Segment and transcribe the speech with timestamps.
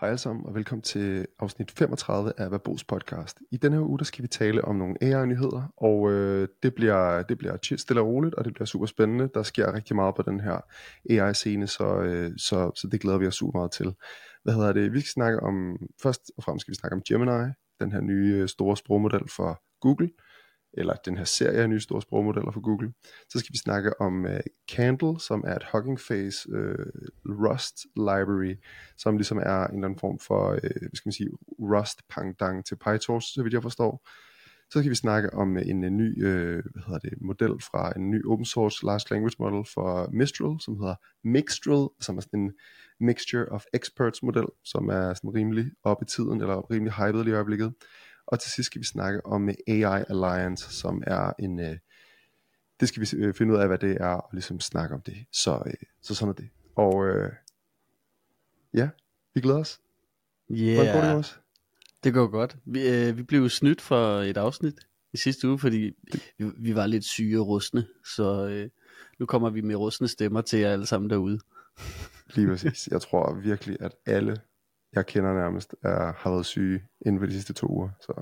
[0.00, 3.38] Hej alle sammen, og velkommen til afsnit 35 af Verbos podcast.
[3.50, 7.22] I denne her uge, der skal vi tale om nogle AI-nyheder, og øh, det, bliver,
[7.22, 9.30] det bliver stille og roligt, og det bliver super spændende.
[9.34, 10.60] Der sker rigtig meget på den her
[11.10, 13.94] AI-scene, så, øh, så, så det glæder vi os super meget til.
[14.42, 14.92] Hvad hedder det?
[14.92, 18.34] Vi skal snakke om, først og fremmest skal vi snakke om Gemini, den her nye
[18.36, 20.10] øh, store sprogmodel for Google
[20.72, 22.92] eller den her serie af nye store sprogmodeller for Google.
[23.28, 24.30] Så skal vi snakke om uh,
[24.70, 26.84] Candle, som er et Hugging Face uh,
[27.26, 28.54] Rust library,
[28.98, 32.64] som ligesom er en eller anden form for, uh, hvad skal man sige, Rust pangdang
[32.66, 34.08] til PyTorch, så vidt jeg forstår.
[34.72, 38.10] Så skal vi snakke om en, en ny uh, hvad hedder det, model fra en
[38.10, 40.94] ny open source large language model for Mistral, som hedder
[41.24, 42.52] Mixtral, som er sådan en
[43.00, 47.32] mixture of experts model, som er sådan rimelig op i tiden, eller rimelig hyped i
[47.32, 47.72] øjeblikket.
[48.30, 51.60] Og til sidst skal vi snakke om AI Alliance, som er en...
[51.60, 51.76] Øh,
[52.80, 55.16] det skal vi øh, finde ud af, hvad det er, og ligesom snakke om det.
[55.32, 55.72] Så, øh,
[56.02, 56.48] så sådan er det.
[56.76, 57.32] Og øh,
[58.74, 58.88] ja,
[59.34, 59.80] vi glæder os.
[60.50, 60.74] Yeah.
[60.74, 61.40] Hvordan går det,
[62.04, 62.56] Det går godt.
[62.64, 64.74] Vi, øh, vi blev snydt for et afsnit
[65.12, 65.90] i sidste uge, fordi
[66.38, 67.86] vi, vi var lidt syge og rustne,
[68.16, 68.70] så øh,
[69.18, 71.38] nu kommer vi med rustne stemmer til jer alle sammen derude.
[72.34, 72.88] Lige præcis.
[72.88, 74.36] Jeg tror virkelig, at alle
[74.92, 77.88] jeg kender nærmest, er, har været syge inden for de sidste to uger.
[78.00, 78.12] Så,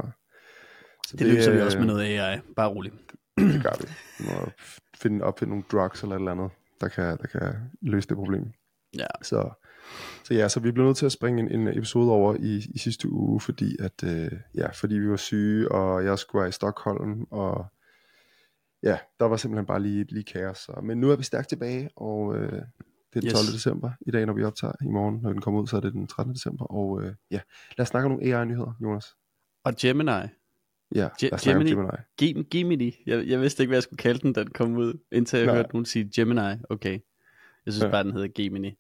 [1.06, 2.40] så det, det løser vi også med noget AI.
[2.56, 2.94] Bare roligt.
[3.38, 3.88] Det gør vi.
[4.18, 4.50] Vi må
[4.94, 8.52] finde, opfinde nogle drugs eller et eller andet, der kan, der kan løse det problem.
[8.98, 9.06] Ja.
[9.22, 9.50] Så,
[10.24, 12.78] så ja, så vi blev nødt til at springe en, en episode over i, i
[12.78, 16.52] sidste uge, fordi at øh, ja, fordi vi var syge, og jeg skulle være i
[16.52, 17.66] Stockholm, og
[18.82, 20.58] ja, der var simpelthen bare lige, lige kaos.
[20.58, 22.62] Så, men nu er vi stærkt tilbage, og øh,
[23.14, 23.44] det er den 12.
[23.44, 23.52] Yes.
[23.52, 24.72] december i dag, når vi optager.
[24.82, 26.34] I morgen, når den kommer ud, så er det den 13.
[26.34, 26.64] december.
[26.64, 27.40] Og øh, ja,
[27.78, 29.06] lad os snakke om nogle AI-nyheder, Jonas.
[29.64, 30.10] Og Gemini.
[30.94, 31.70] Ja, lad os Gemini.
[32.18, 32.42] Gemini.
[32.50, 32.96] Gemini.
[33.06, 35.46] Jeg, jeg vidste ikke, hvad jeg skulle kalde den, da den kom ud, indtil jeg
[35.46, 35.54] Nej.
[35.54, 36.56] hørte nogen sige Gemini.
[36.70, 36.98] Okay.
[37.66, 37.90] Jeg synes ja.
[37.90, 38.78] bare, den hedder Gemini.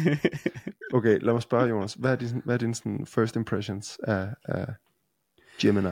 [0.96, 1.94] okay, lad mig spørge, Jonas.
[1.94, 4.66] Hvad er din, hvad er din sådan, first impressions af, af
[5.58, 5.88] Gemini?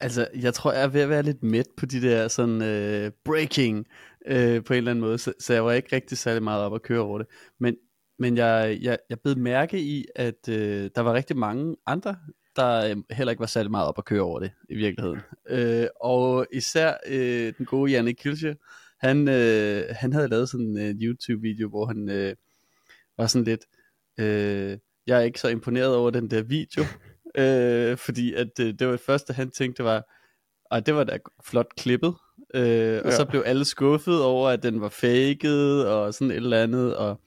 [0.00, 3.10] Altså, jeg tror, jeg er ved at være lidt mæt på de der sådan øh,
[3.24, 3.86] breaking
[4.26, 6.74] øh, på en eller anden måde, så, så jeg var ikke rigtig særlig meget op
[6.74, 7.26] at køre over det.
[7.60, 7.76] Men,
[8.18, 12.16] men jeg, jeg, jeg blev mærke i, at øh, der var rigtig mange andre,
[12.56, 15.20] der øh, heller ikke var særlig meget op at køre over det i virkeligheden.
[15.48, 18.56] Øh, og især øh, den gode Janne Kilsje,
[19.00, 22.34] han, øh, han havde lavet sådan en øh, YouTube-video, hvor han øh,
[23.18, 23.64] var sådan lidt,
[24.18, 26.84] øh, jeg er ikke så imponeret over den der video,
[27.36, 30.12] øh, fordi at øh, det var det første, han tænkte var,
[30.70, 32.14] og det var da flot klippet,
[32.54, 33.16] øh, og ja.
[33.16, 37.20] så blev alle skuffet over, at den var faked, og sådan et eller andet, og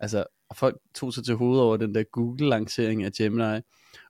[0.00, 3.60] altså, og folk tog sig til hovedet over den der Google-lancering af Gemini,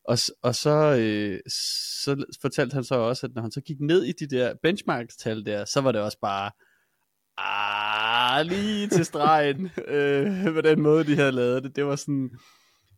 [0.04, 1.40] og, og så, øh,
[2.04, 5.46] så fortalte han så også, at når han så gik ned i de der benchmark-tal
[5.46, 6.50] der, så var det også bare,
[7.38, 11.76] ah, lige til stregen, øh, på den måde, de havde lavet det.
[11.76, 12.30] Det var sådan,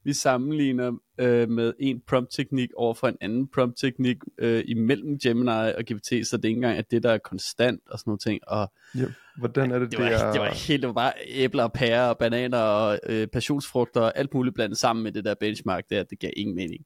[0.05, 5.85] vi sammenligner øh, med en prompt-teknik over for en anden prompt-teknik øh, imellem Gemini og
[5.93, 8.41] GPT, så det er ikke engang at det, der er konstant og sådan noget ting.
[8.47, 9.05] Og, ja,
[9.39, 10.33] hvordan er det, det, var, det, er...
[10.33, 14.19] det var helt, det var bare æbler og pærer og bananer og øh, passionsfrugter og
[14.19, 16.85] alt muligt blandet sammen med det der benchmark der, det gav ingen mening.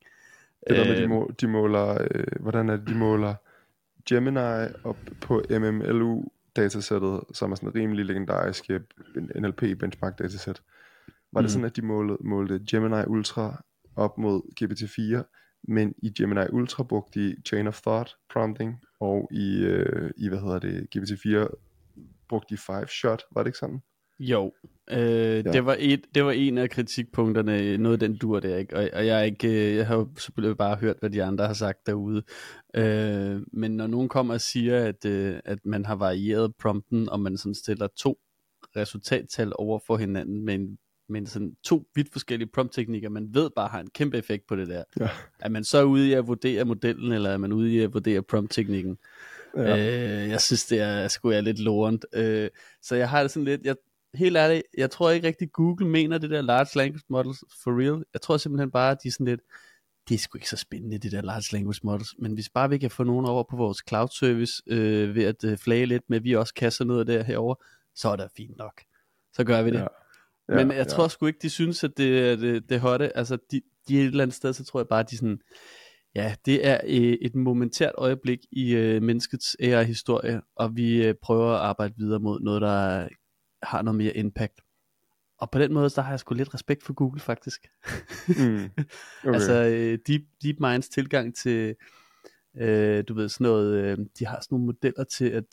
[0.68, 3.34] Det der med, de, øh, må, de måler, øh, hvordan er det, de måler
[4.08, 6.24] Gemini op på MMLU
[6.56, 8.70] datasættet, som er sådan en rimelig legendarisk
[9.34, 10.62] NLP benchmark datasæt.
[11.32, 11.44] Var mm.
[11.44, 13.62] det sådan, at de målte, målte Gemini Ultra
[13.96, 19.58] op mod GPT-4, men i Gemini Ultra brugte de Chain of Thought prompting, og i,
[19.58, 21.48] øh, i hvad hedder det, GPT-4
[22.28, 23.80] brugte de Five Shot, var det ikke sådan?
[24.20, 24.52] Jo,
[24.90, 25.42] øh, ja.
[25.42, 28.76] det, var et, det var en af kritikpunkterne, noget den dur der, ikke?
[28.76, 31.46] Og, og jeg, er ikke, øh, jeg har jo selvfølgelig bare hørt, hvad de andre
[31.46, 32.22] har sagt derude.
[32.76, 37.20] Øh, men når nogen kommer og siger, at, øh, at man har varieret prompten, og
[37.20, 38.18] man sådan stiller to
[38.76, 40.78] resultattal over for hinanden med en
[41.08, 44.68] men sådan to vidt forskellige prompt-teknikker, man ved bare har en kæmpe effekt på det
[44.68, 44.84] der.
[45.00, 45.08] Ja.
[45.40, 48.22] Er man så ude i at vurdere modellen, eller er man ude i at vurdere
[48.22, 48.98] prompt-teknikken?
[49.56, 49.76] Ja.
[49.76, 52.06] Øh, jeg synes, det er sgu er lidt lorent.
[52.12, 52.50] Øh,
[52.82, 53.76] så jeg har det sådan lidt, jeg,
[54.14, 58.04] helt ærligt, jeg tror ikke rigtig Google mener det der large language models for real.
[58.12, 59.40] Jeg tror simpelthen bare, at de er sådan lidt,
[60.08, 62.78] det er sgu ikke så spændende, det der large language models, men hvis bare vi
[62.78, 66.16] kan få nogen over på vores cloud service, øh, ved at øh, flage lidt med,
[66.16, 67.54] at vi også kaster noget der herover,
[67.94, 68.82] så er det fint nok.
[69.32, 69.78] Så gør vi det.
[69.78, 69.86] Ja.
[70.48, 70.84] Ja, Men jeg ja.
[70.84, 73.16] tror sgu ikke, de synes, at det er det, det hotte.
[73.16, 75.40] Altså, de, de er et eller andet sted, så tror jeg bare, at de sådan,
[76.14, 81.52] ja, det er øh, et momentært øjeblik i øh, menneskets AI-historie, og vi øh, prøver
[81.52, 83.08] at arbejde videre mod noget, der
[83.62, 84.60] har noget mere impact.
[85.40, 87.66] Og på den måde, så har jeg sgu lidt respekt for Google, faktisk.
[88.28, 88.68] Mm.
[89.24, 89.34] Okay.
[89.34, 91.74] altså, øh, Deep, DeepMinds tilgang til,
[92.60, 95.44] øh, du ved, sådan noget, øh, de har sådan nogle modeller til at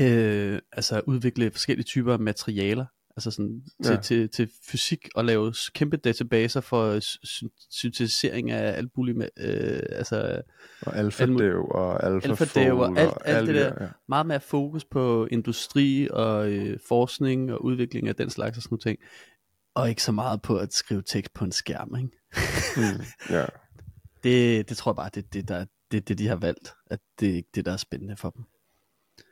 [0.00, 2.86] øh, altså udvikle forskellige typer af materialer
[3.16, 4.00] Altså sådan til, ja.
[4.00, 6.98] til, til fysik og lave kæmpe databaser for
[7.70, 10.42] syntetisering af alt muligt med, øh, altså
[10.82, 13.84] og alfa-dev og alfa og alt, alt, alt det der.
[13.84, 13.88] Ja.
[14.08, 18.74] Meget mere fokus på industri og øh, forskning og udvikling af den slags og sådan
[18.74, 18.98] noget ting.
[19.74, 22.10] Og ikke så meget på at skrive tekst på en skærm, ikke?
[22.76, 23.44] mm, ja.
[24.24, 26.74] det, det tror jeg bare, det er det, der, det, det, de har valgt.
[26.86, 28.44] At det er ikke det, der er spændende for dem.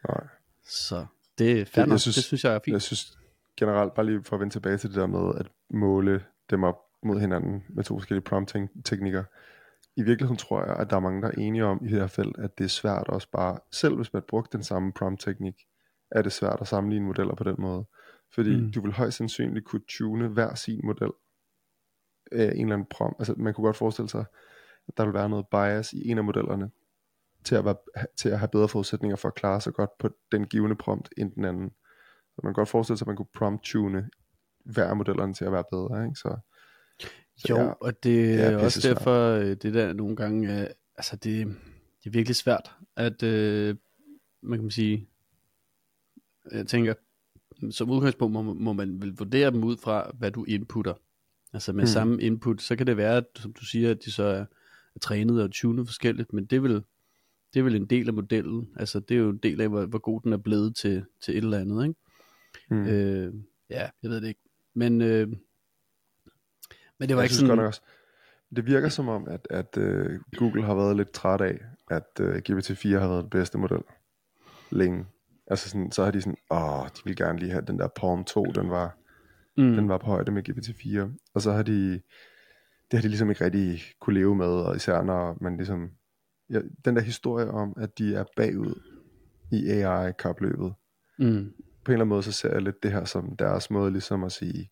[0.08, 0.26] Nej.
[0.66, 1.06] Så
[1.38, 2.72] det er fair det, synes, det synes jeg er fint.
[2.72, 3.18] Jeg synes
[3.56, 6.78] generelt, bare lige for at vende tilbage til det der med at måle dem op
[7.02, 9.24] mod hinanden med to forskellige prompt-teknikker.
[9.96, 12.06] I virkeligheden tror jeg, at der er mange, der er enige om i det her
[12.06, 15.54] felt, at det er svært også bare, selv hvis man brugte den samme prompt-teknik,
[16.10, 17.84] er det svært at sammenligne modeller på den måde.
[18.34, 18.72] Fordi mm.
[18.72, 21.10] du vil højst sandsynligt kunne tune hver sin model
[22.32, 23.20] af en eller anden prompt.
[23.20, 24.24] Altså man kunne godt forestille sig,
[24.88, 26.70] at der vil være noget bias i en af modellerne,
[27.44, 27.76] til at, være,
[28.16, 31.32] til at have bedre forudsætninger for at klare sig godt på den givende prompt end
[31.32, 31.70] den anden.
[32.34, 34.08] Så man kan godt forestille sig, at man kunne prompt-tune
[34.64, 36.04] hver af modellerne til at være bedre.
[36.04, 36.16] Ikke?
[36.16, 36.36] Så,
[37.36, 38.96] så jo, ja, og det er også svært.
[38.96, 40.66] derfor, øh, det der nogle gange, øh,
[40.96, 41.46] altså det,
[41.98, 43.76] det er virkelig svært, at øh,
[44.42, 45.08] man kan sige,
[46.52, 46.94] jeg tænker,
[47.70, 50.94] som udgangspunkt må, må man vel vurdere dem ud fra, hvad du inputter.
[51.52, 51.86] Altså med hmm.
[51.86, 54.44] samme input, så kan det være, at, som du siger, at de så er,
[54.94, 56.82] er trænet og tunet forskelligt, men det vil
[57.54, 58.68] det er vel en del af modellen.
[58.76, 61.36] Altså det er jo en del af, hvor, hvor god den er blevet til, til
[61.36, 62.00] et eller andet, ikke?
[62.70, 62.86] Mm.
[62.86, 63.34] Øh,
[63.70, 64.40] ja, jeg ved det ikke.
[64.74, 65.28] Men, øh,
[66.98, 67.56] men det var jeg ikke synes sådan...
[67.56, 67.82] Godt også,
[68.56, 71.60] det virker som om, at, at uh, Google har været lidt træt af,
[71.90, 73.82] at uh, GPT-4 har været den bedste model
[74.70, 75.06] længe.
[75.46, 78.24] Altså sådan, så har de sådan, åh, de vil gerne lige have den der Palm
[78.24, 78.96] 2, den var,
[79.56, 79.74] mm.
[79.74, 81.30] den var på højde med GPT-4.
[81.34, 81.90] Og så har de,
[82.90, 85.90] det har de ligesom ikke rigtig kunne leve med, og især når man ligesom
[86.50, 88.80] ja, den der historie om, at de er bagud
[89.52, 90.74] i AI-kapløbet.
[91.18, 91.52] Mm.
[91.84, 94.24] På en eller anden måde, så ser jeg lidt det her som deres måde ligesom
[94.24, 94.70] at sige,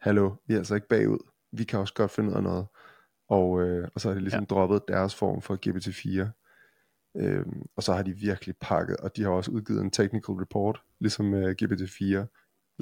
[0.00, 1.18] hallo, vi er altså ikke bagud,
[1.52, 2.66] vi kan også godt finde ud af noget.
[3.28, 4.54] Og, øh, og så har de ligesom ja.
[4.54, 6.30] droppet deres form for GPT-4.
[7.16, 10.82] Øhm, og så har de virkelig pakket, og de har også udgivet en technical report,
[11.00, 12.04] ligesom med GPT-4,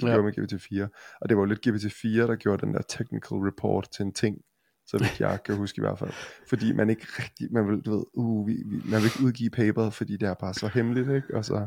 [0.06, 0.22] ja.
[0.22, 1.16] med GPT-4.
[1.20, 4.42] Og det var jo lidt GPT-4, der gjorde den der technical report til en ting,
[4.86, 6.12] så vidt jeg kan huske i hvert fald.
[6.48, 9.50] Fordi man ikke rigtig, man vil, du ved, uh, vi, vi, man vil ikke udgive
[9.50, 11.36] paper, fordi det er bare så hemmeligt, ikke?
[11.36, 11.66] Og så,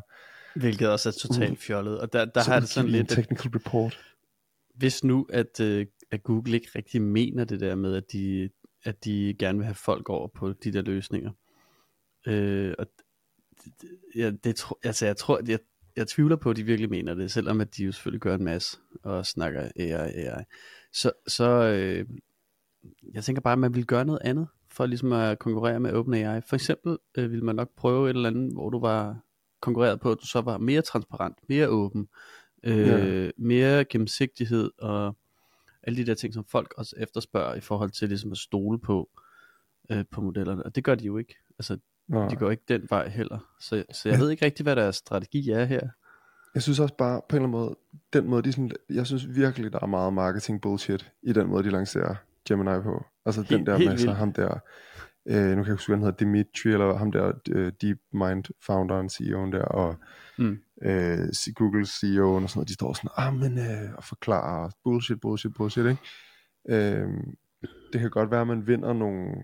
[0.56, 2.00] Hvilket også er totalt uh, fjollet.
[2.00, 3.10] Og der, der har det sådan lidt...
[3.10, 4.00] Technical report.
[4.76, 8.50] Hvis nu, at, uh, at Google ikke rigtig mener det der med, at de,
[8.84, 11.32] at de gerne vil have folk over på de der løsninger.
[12.28, 12.88] Uh, og
[14.16, 15.60] ja, det tro, altså jeg tror, jeg,
[15.96, 18.44] jeg tvivler på, at de virkelig mener det, selvom at de jo selvfølgelig gør en
[18.44, 20.44] masse og snakker AI, AI.
[20.94, 22.06] Så, så, øh,
[23.14, 26.42] jeg tænker bare, at man vil gøre noget andet, for ligesom at konkurrere med OpenAI.
[26.42, 29.20] For eksempel øh, vil man nok prøve et eller andet, hvor du var
[29.64, 32.08] konkurreret på, at du så var mere transparent, mere åben,
[32.64, 33.30] øh, ja.
[33.38, 35.16] mere gennemsigtighed og
[35.84, 39.10] alle de der ting, som folk også efterspørger i forhold til ligesom at stole på,
[39.90, 40.64] øh, på modellerne.
[40.64, 41.36] Og det gør de jo ikke.
[41.60, 41.78] Altså,
[42.08, 42.28] Nej.
[42.28, 43.40] de går ikke den vej heller.
[43.60, 44.24] Så, så jeg ja.
[44.24, 45.88] ved ikke rigtig, hvad deres strategi er her.
[46.54, 47.76] Jeg synes også bare, på en eller anden måde,
[48.14, 51.64] den måde, de sådan, jeg synes virkelig, der er meget marketing bullshit i den måde,
[51.64, 52.16] de lancerer
[52.48, 53.06] Gemini på.
[53.26, 54.60] Altså helt, den der med så ham der,
[55.26, 59.08] øh, nu kan jeg ikke huske, han hedder, Dimitri, eller ham der uh, DeepMind founderen,
[59.08, 59.96] CEO'en der, og
[60.38, 60.60] mm.
[60.84, 65.22] øh, Google CEO og sådan noget, de står sådan, ah, men, øh, og forklarer bullshit,
[65.22, 66.02] bullshit, bullshit, ikke?
[66.70, 67.08] Øh,
[67.94, 69.36] det kan godt være, at man vinder nogle,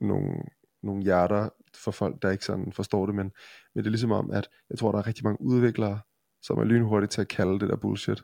[0.00, 0.34] nogle,
[0.82, 3.32] nogle hjerter for folk, der ikke sådan forstår det, men,
[3.74, 6.00] men det er ligesom om, at jeg tror, der er rigtig mange udviklere,
[6.42, 8.22] som er lynhurtige til at kalde det der bullshit.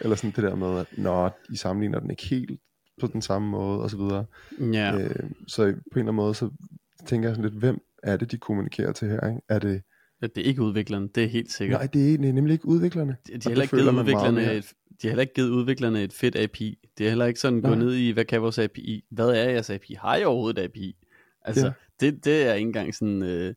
[0.00, 2.60] Eller sådan det der med, at nå, I sammenligner den ikke helt
[3.00, 4.24] på den samme måde, og så videre.
[4.60, 4.98] Ja.
[4.98, 6.50] Øh, så på en eller anden måde, så
[7.06, 9.28] tænker jeg sådan lidt, hvem er det, de kommunikerer til her?
[9.28, 9.40] Ikke?
[9.48, 9.82] Er det...
[10.22, 11.80] Ja, det er ikke udviklerne, det er helt sikkert.
[11.80, 13.16] Nej, det er, det er nemlig ikke udviklerne.
[13.26, 14.72] De, de, har heller ikke givet udviklerne et,
[15.02, 16.78] de har heller ikke givet udviklerne et fedt API.
[16.98, 19.04] Det er heller ikke sådan, gå ned i, hvad kan vores API?
[19.10, 19.94] Hvad er jeres API?
[19.94, 20.96] Har I overhovedet et API?
[21.42, 21.72] Altså, ja.
[22.00, 23.54] det, det er ikke engang sådan, øh,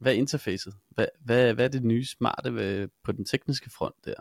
[0.00, 0.74] hvad er interfacet?
[0.90, 4.14] Hvad, hvad, hvad er det nye smarte ved, på den tekniske front der?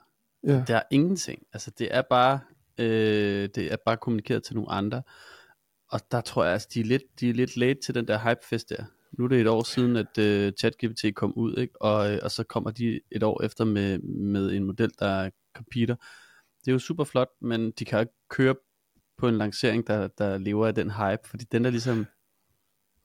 [0.44, 0.64] Ja.
[0.68, 1.44] Der er ingenting.
[1.54, 2.40] Altså, det er bare
[2.80, 5.02] Øh, det er bare kommunikeret til nogle andre.
[5.92, 8.20] Og der tror jeg, altså, de er lidt, de er lidt late til den der
[8.20, 8.84] hypefest der.
[9.18, 11.82] Nu er det et år siden, at uh, ChatGPT kom ud, ikke?
[11.82, 15.30] Og, øh, og så kommer de et år efter med, med en model, der er
[15.56, 15.96] computer.
[16.66, 18.56] Det er jo super flot, men de kan ikke køre
[19.18, 22.06] på en lancering, der, der lever af den hype, fordi den er ligesom,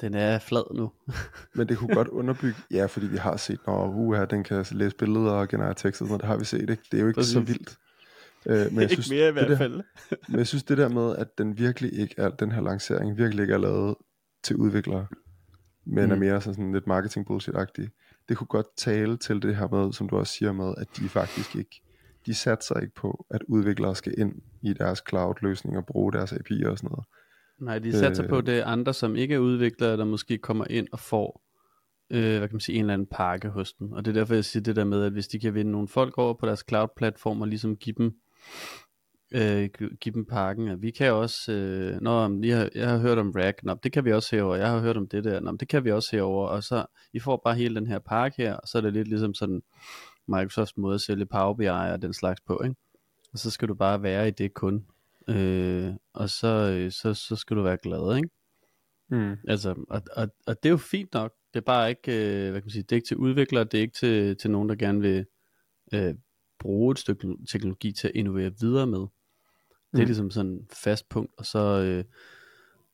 [0.00, 0.92] den er flad nu.
[1.54, 4.96] men det kunne godt underbygge, ja, fordi vi har set, når uha, den kan læse
[4.96, 6.82] billeder og generere tekst, og sådan noget, det har vi set, ikke?
[6.90, 7.32] Det er jo ikke Præcis.
[7.32, 7.78] så vildt.
[8.46, 9.74] Øh, men jeg synes, ikke mere i hvert fald.
[9.74, 13.18] Der, men jeg synes det der med, at den virkelig ikke er, den her lancering
[13.18, 13.94] virkelig ikke er lavet
[14.42, 15.06] til udviklere,
[15.86, 16.10] men mm.
[16.10, 17.88] er mere sådan lidt marketing bullshit-agtig.
[18.28, 21.08] Det kunne godt tale til det her med, som du også siger med, at de
[21.08, 21.82] faktisk ikke
[22.26, 24.32] de satser ikke på, at udviklere skal ind
[24.62, 27.04] i deres cloud-løsninger og bruge deres API'er og sådan noget.
[27.58, 30.88] Nej, de satser øh, på, det andre, som ikke er udviklere, der måske kommer ind
[30.92, 31.42] og får
[32.10, 33.92] øh, hvad kan man sige, en eller anden pakke hos dem.
[33.92, 35.88] Og det er derfor, jeg siger det der med, at hvis de kan vinde nogle
[35.88, 38.12] folk over på deres cloud-platform og ligesom give dem
[39.34, 39.68] øh,
[40.00, 40.68] give dem pakken.
[40.68, 43.92] Og vi kan også, øh, når jeg, har, jeg har hørt om Rack, nå, det
[43.92, 44.56] kan vi også herover.
[44.56, 46.48] Jeg har hørt om det der, nå, det kan vi også herover.
[46.48, 49.08] Og så, I får bare hele den her pakke her, og så er det lidt
[49.08, 49.62] ligesom sådan
[50.28, 52.76] Microsofts måde at sælge Power BI og den slags på, ikke?
[53.32, 54.86] Og så skal du bare være i det kun.
[55.28, 58.28] Øh, og så, øh, så, så skal du være glad, ikke?
[59.10, 59.36] Mm.
[59.48, 61.32] Altså, og, og, og det er jo fint nok.
[61.54, 63.74] Det er bare ikke, øh, hvad kan man sige, det er ikke til udviklere, det
[63.74, 65.26] er ikke til, til nogen, der gerne vil
[65.94, 66.14] øh,
[66.60, 68.98] bruge et stykke teknologi til at innovere videre med.
[68.98, 70.04] Det er mm.
[70.04, 72.04] ligesom sådan et fast punkt, og så øh,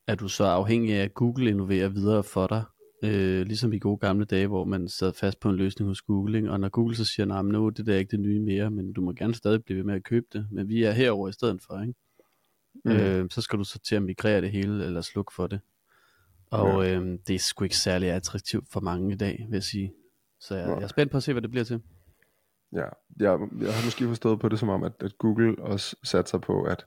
[0.07, 2.63] er du så afhængig af, at Google innoverer videre for dig.
[3.03, 6.37] Øh, ligesom i gode gamle dage, hvor man sad fast på en løsning hos Google,
[6.37, 6.51] ikke?
[6.51, 8.71] og når Google så siger, nej, nah, nu det der er ikke det nye mere,
[8.71, 11.29] men du må gerne stadig blive ved med at købe det, men vi er herover
[11.29, 11.93] i stedet for, ikke?
[12.85, 12.91] Mm.
[12.91, 15.59] Øh, så skal du så til at migrere det hele, eller slukke for det.
[16.49, 16.99] Og ja.
[16.99, 19.93] øh, det er sgu ikke særlig attraktivt for mange i dag, vil jeg sige.
[20.39, 21.81] Så jeg, jeg er spændt på at se, hvad det bliver til.
[22.73, 22.85] Ja,
[23.19, 26.63] jeg, jeg har måske forstået på det som om, at, at Google også satser på
[26.63, 26.85] at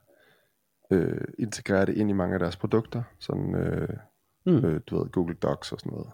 [0.91, 3.03] øh, integrere det ind i mange af deres produkter.
[3.19, 3.89] Sådan, øh,
[4.45, 4.65] mm.
[4.65, 6.09] øh, du ved, Google Docs og sådan noget.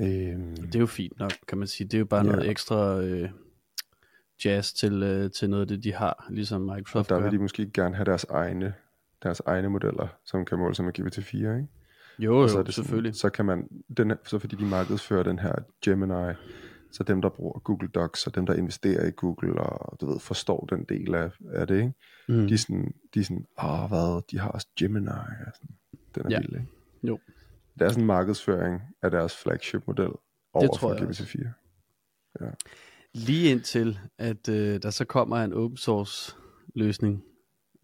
[0.00, 1.86] Øhm, det er jo fint nok, kan man sige.
[1.86, 2.32] Det er jo bare ja.
[2.32, 3.30] noget ekstra øh,
[4.44, 7.42] jazz til, øh, til noget af det, de har, ligesom Microsoft og der vil de
[7.42, 8.74] måske gerne have deres egne,
[9.22, 11.66] deres egne modeller, som kan måle sig med GPT-4, ikke?
[12.18, 13.14] Jo, jo, så er det selvfølgelig.
[13.14, 16.34] Sådan, så kan man, den, så fordi de markedsfører den her Gemini
[16.92, 20.20] så dem, der bruger Google Docs, og dem, der investerer i Google, og du ved,
[20.20, 21.92] forstår den del af, af det, ikke?
[22.28, 22.46] Mm.
[22.46, 25.76] De er sådan, de er sådan, åh, hvad, de har også Gemini, og sådan.
[26.14, 26.40] den er ja.
[26.40, 26.66] vild, ikke?
[27.02, 27.18] Jo.
[27.78, 30.10] Det er sådan en markedsføring af deres flagship-model
[30.52, 31.48] over det tror for GPT-4.
[32.40, 32.50] Ja.
[33.14, 36.36] Lige indtil, at øh, der så kommer en open source
[36.74, 37.24] løsning,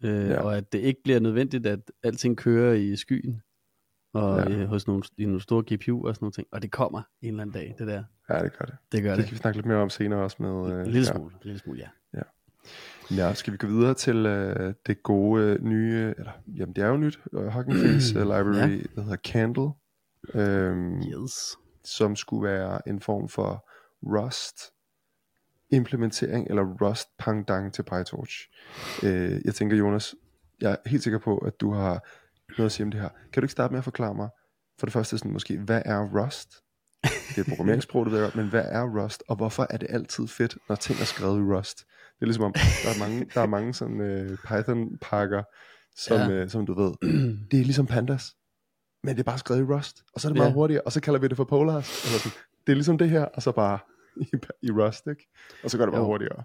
[0.03, 0.41] øh, ja.
[0.41, 3.41] og at det ikke bliver nødvendigt, at alting kører i skyen,
[4.13, 4.65] og ja.
[4.65, 6.47] hos nogle, i nogle store GPU og sådan noget ting.
[6.51, 8.03] Og det kommer en eller anden dag, det der.
[8.29, 8.75] Ja, det gør det.
[8.91, 9.17] Det gør det.
[9.17, 10.73] Det kan vi snakke lidt mere om senere også med...
[10.73, 11.47] Øh, en lille smule, ja.
[11.47, 11.87] lille smule, ja.
[12.13, 12.23] ja.
[13.11, 16.87] Ja, skal vi gå videre til øh, det gode øh, nye, eller jamen det er
[16.87, 18.83] jo nyt, uh, Hugging Face uh, Library, ja.
[18.95, 19.69] der hedder Candle,
[20.33, 21.57] øhm, yes.
[21.83, 23.69] som skulle være en form for
[24.03, 24.73] Rust
[25.69, 28.49] implementering, eller Rust pangdang til PyTorch.
[29.03, 30.15] Øh, jeg tænker Jonas,
[30.61, 32.07] jeg er helt sikker på, at du har
[32.57, 33.09] noget at sige om det her.
[33.33, 34.29] Kan du ikke starte med at forklare mig,
[34.79, 36.49] for det første sådan måske, hvad er Rust?
[37.03, 40.27] Det er et programmeringssprog, det der, men hvad er Rust, og hvorfor er det altid
[40.27, 41.77] fedt, når ting er skrevet i Rust?
[41.79, 45.43] Det er ligesom om, der er mange, der er mange sådan uh, Python-pakker,
[45.95, 46.43] som, ja.
[46.43, 46.93] uh, som du ved,
[47.51, 48.35] det er ligesom pandas,
[49.03, 50.53] men det er bare skrevet i Rust, og så er det meget ja.
[50.53, 52.05] hurtigere, og så kalder vi det for Polars.
[52.05, 52.37] Eller sådan.
[52.67, 53.79] Det er ligesom det her, og så bare
[54.17, 54.31] i,
[54.61, 55.27] i Rust, ikke?
[55.63, 56.07] Og så går det bare jo.
[56.07, 56.43] hurtigere.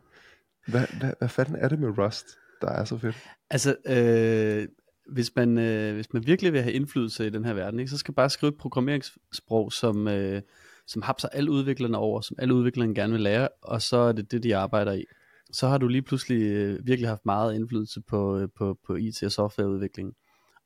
[0.67, 2.27] Hvad, hvad, hvad fanden er det med Rust,
[2.61, 3.17] der er så fedt?
[3.51, 4.69] Altså, øh,
[5.09, 7.99] hvis man, øh, hvis man virkelig vil have indflydelse i den her verden, ikke, så
[7.99, 10.43] skal man bare skrive et programmeringssprog, som, øh,
[10.87, 14.31] som hapser alle udviklerne over, som alle udviklerne gerne vil lære, og så er det
[14.31, 15.05] det, de arbejder i.
[15.53, 19.25] Så har du lige pludselig øh, virkelig haft meget indflydelse på, øh, på, på IT-
[19.25, 20.15] og softwareudviklingen.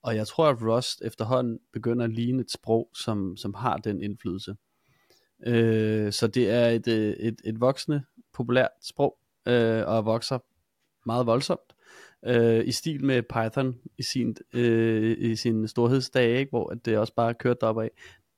[0.03, 4.03] Og jeg tror, at Rust efterhånden begynder at ligne et sprog, som, som har den
[4.03, 4.57] indflydelse.
[5.47, 8.03] Øh, så det er et, øh, et, et voksende,
[8.35, 10.39] populært sprog, øh, og vokser
[11.07, 11.72] meget voldsomt
[12.27, 16.51] øh, i stil med Python i sin, øh, i sin storhedsdag, ikke?
[16.51, 17.91] hvor det også bare kørte deroppe af.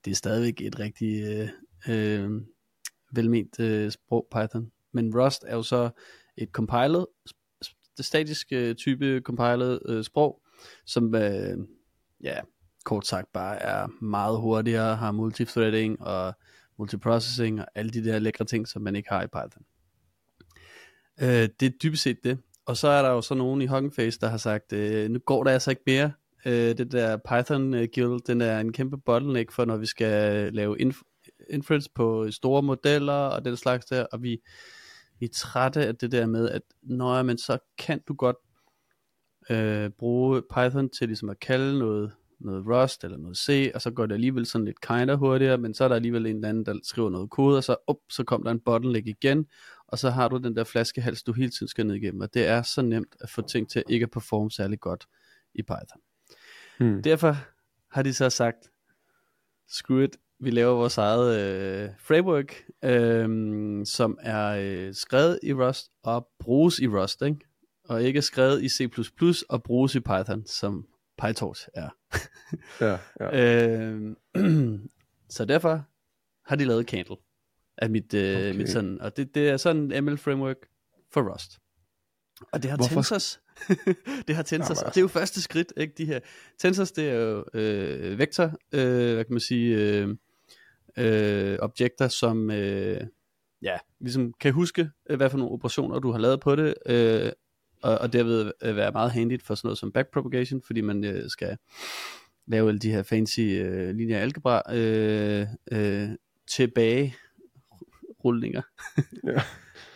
[0.05, 1.49] Det er stadigvæk et rigtig øh,
[1.88, 2.43] øh,
[3.12, 4.71] velment øh, sprog, Python.
[4.93, 5.91] Men Rust er jo så
[6.37, 7.05] et compiled,
[7.97, 10.43] det statiske øh, type compiled øh, sprog,
[10.87, 11.59] som øh,
[12.23, 12.41] ja,
[12.85, 16.35] kort sagt bare er meget hurtigere, har multithreading og
[16.79, 19.64] multiprocessing og alle de der lækre ting, som man ikke har i Python.
[21.21, 22.38] Øh, det er dybest set det.
[22.66, 25.18] Og så er der jo så nogen i Hugging Face, der har sagt, øh, nu
[25.18, 26.12] går der altså ikke mere.
[26.47, 30.52] Øh, det der Python øh, Guild, den er en kæmpe bottleneck for, når vi skal
[30.52, 34.06] lave inf- inference på store modeller og den slags der.
[34.12, 34.40] Og vi,
[35.21, 38.37] vi er trætte af det der med, at når man så kan du godt
[39.50, 43.90] øh, bruge Python til ligesom at kalde noget, noget Rust eller noget C, og så
[43.90, 46.66] går det alligevel sådan lidt kinder hurtigere, men så er der alligevel en eller anden,
[46.66, 49.47] der skriver noget kode, og så, op, så kom der en bottleneck igen,
[49.95, 52.47] og så har du den der flaskehals, du hele tiden skal ned igennem, og det
[52.47, 55.07] er så nemt at få ting til at ikke at performe særlig godt
[55.55, 56.01] i Python.
[56.79, 57.03] Hmm.
[57.03, 57.37] Derfor
[57.91, 58.71] har de så sagt,
[59.69, 65.91] screw it, vi laver vores eget øh, framework, øh, som er øh, skrevet i Rust
[66.03, 67.39] og bruges i Rust, ikke?
[67.89, 68.89] og ikke skrevet i C++
[69.49, 70.87] og bruges i Python, som
[71.19, 71.89] PyTorch er.
[72.81, 73.31] ja, ja.
[73.41, 74.17] øh,
[75.37, 75.85] så derfor
[76.49, 77.17] har de lavet Candle
[77.78, 78.57] af mit, øh, okay.
[78.57, 80.57] mit sådan, og det, det er sådan en ML framework
[81.12, 81.59] for Rust.
[82.52, 82.95] Og det har Hvorfor?
[82.95, 83.40] Tensors.
[84.26, 85.95] det har Tensors, og det er jo første skridt, ikke?
[85.99, 86.21] De her
[86.59, 90.09] Tensors, det er jo øh, vektor, øh, hvad kan man sige, øh,
[90.99, 93.00] øh, objekter, som øh,
[93.62, 97.33] ja, ligesom kan huske, øh, hvad for nogle operationer du har lavet på det, øh,
[97.83, 101.31] og, og derved øh, være meget handigt for sådan noget som backpropagation, fordi man øh,
[101.31, 101.57] skal
[102.47, 106.09] lave alle de her fancy øh, lineære algebra øh, øh,
[106.49, 107.14] tilbage
[108.25, 108.62] rullinger.
[109.25, 109.43] ja.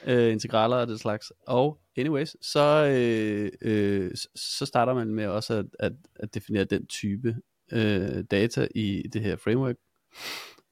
[0.27, 1.33] øh, integraler og det slags.
[1.47, 6.87] Og anyways, så, øh, øh, så starter man med også at, at, at definere den
[6.87, 7.37] type
[7.73, 9.77] øh, data i det her framework.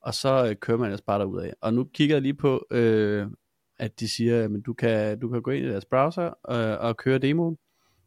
[0.00, 1.52] Og så øh, kører man ellers bare derud af.
[1.60, 3.26] Og nu kigger jeg lige på, øh,
[3.78, 6.96] at de siger, at du kan, du kan gå ind i deres browser øh, og
[6.96, 7.56] køre demoen.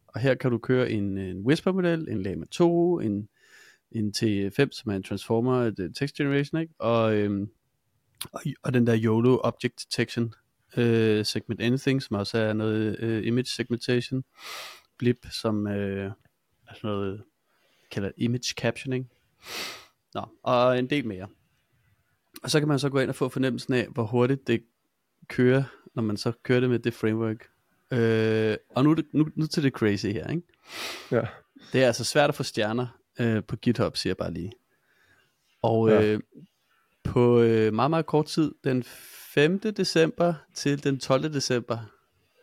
[0.08, 3.29] Og her kan du køre en, en Whisper-model, en Lama 2, en,
[3.91, 6.74] en T5, som er en Transformer Text Generation, ikke?
[6.79, 7.48] Og, øh,
[8.32, 10.34] og, og den der YOLO Object Detection,
[10.78, 14.24] øh, Segment Anything, som også er noget øh, image segmentation,
[14.98, 16.06] Blip, som øh,
[16.68, 17.24] er sådan noget,
[17.92, 19.10] kalder image captioning.
[20.14, 21.28] Nå, og en del mere.
[22.44, 24.64] Og så kan man så gå ind og få fornemmelsen af, hvor hurtigt det
[25.28, 25.64] kører,
[25.96, 27.50] når man så kører det med det framework.
[27.92, 30.42] Øh, og nu, nu, nu til det crazy her, ikke?
[31.12, 31.22] Ja.
[31.74, 32.88] Det er altså svært at få stjerner
[33.20, 34.52] øh, på GitHub, siger jeg bare lige.
[35.62, 36.04] Og ja.
[36.04, 36.20] øh,
[37.10, 39.60] på øh, meget, meget kort tid, den 5.
[39.60, 41.34] december til den 12.
[41.34, 41.78] december,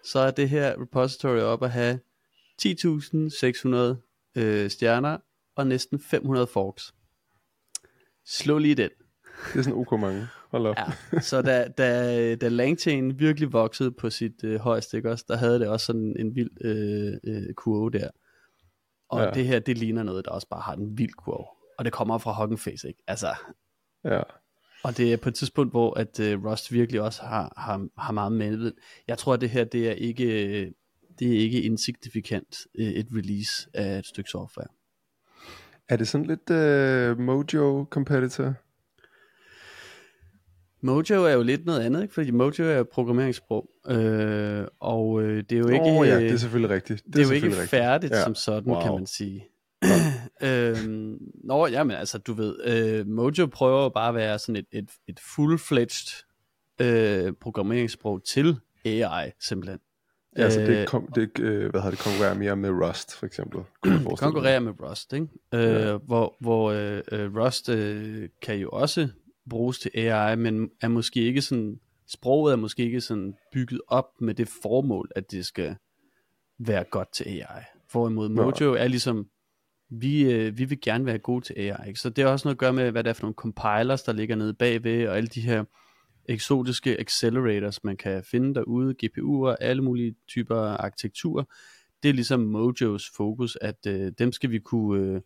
[0.05, 2.01] så er det her repository op at have
[2.63, 5.19] 10.600 øh, stjerner
[5.57, 6.95] og næsten 500 forks.
[8.27, 8.91] Slå lige den.
[9.53, 10.27] Det er sådan ok mange.
[10.51, 10.77] Hold op.
[10.77, 15.37] Ja, så da, da, da Langchain virkelig voksede på sit øh, højeste, ikke også, der
[15.37, 18.11] havde det også sådan en vild øh, øh, kurve der.
[19.09, 19.31] Og ja.
[19.31, 21.47] det her, det ligner noget, der også bare har en vild kurve.
[21.79, 23.03] Og det kommer fra Hugging Face, ikke?
[23.07, 23.29] Altså,
[24.05, 24.23] ja.
[24.87, 28.13] Og det er på et tidspunkt, hvor at uh, Rust virkelig også har, har, har
[28.13, 28.73] meget med.
[29.09, 30.27] Jeg tror, at det her, det er ikke,
[31.19, 34.67] det er ikke insignifikant uh, et release af et stykke software.
[35.89, 38.55] Er det sådan lidt uh, Mojo competitor?
[40.81, 42.15] Mojo er jo lidt noget andet, ikke?
[42.15, 46.31] fordi Mojo er et programmeringssprog, øh, og øh, det er jo ikke, oh, ja, det
[46.31, 47.05] er selvfølgelig rigtigt.
[47.05, 48.25] Det, det er, jo ikke færdigt ja.
[48.25, 48.83] som sådan, wow.
[48.83, 49.49] kan man sige.
[50.43, 54.91] Øhm, nå, jamen altså, du ved, øh, Mojo prøver bare at være sådan et, et,
[55.09, 56.25] et full-fledged
[56.81, 59.81] øh, programmeringssprog til AI, simpelthen.
[60.37, 63.27] Ja, altså det, øh, kom, det øh, hvad har det, konkurrerer mere med Rust, for
[63.27, 63.61] eksempel.
[63.85, 65.29] Det konkurrerer med Rust, ikke?
[65.55, 65.97] Øh, ja.
[65.97, 69.09] Hvor, hvor øh, øh, Rust øh, kan jo også
[69.51, 74.21] bruges til AI, men er måske ikke sådan, sproget er måske ikke sådan bygget op
[74.21, 75.77] med det formål, at det skal
[76.59, 77.63] være godt til AI.
[77.93, 79.27] Hvorimod Mojo er ligesom
[79.91, 81.89] vi, øh, vi vil gerne være gode til AI.
[81.89, 82.01] Ikke?
[82.01, 84.13] Så det har også noget at gøre med, hvad det er for nogle compilers, der
[84.13, 85.65] ligger nede bagved, og alle de her
[86.29, 91.45] eksotiske accelerators, man kan finde derude, GPU'er, alle mulige typer arkitekturer.
[92.03, 95.21] Det er ligesom Mojos fokus, at øh, dem skal vi kunne, øh,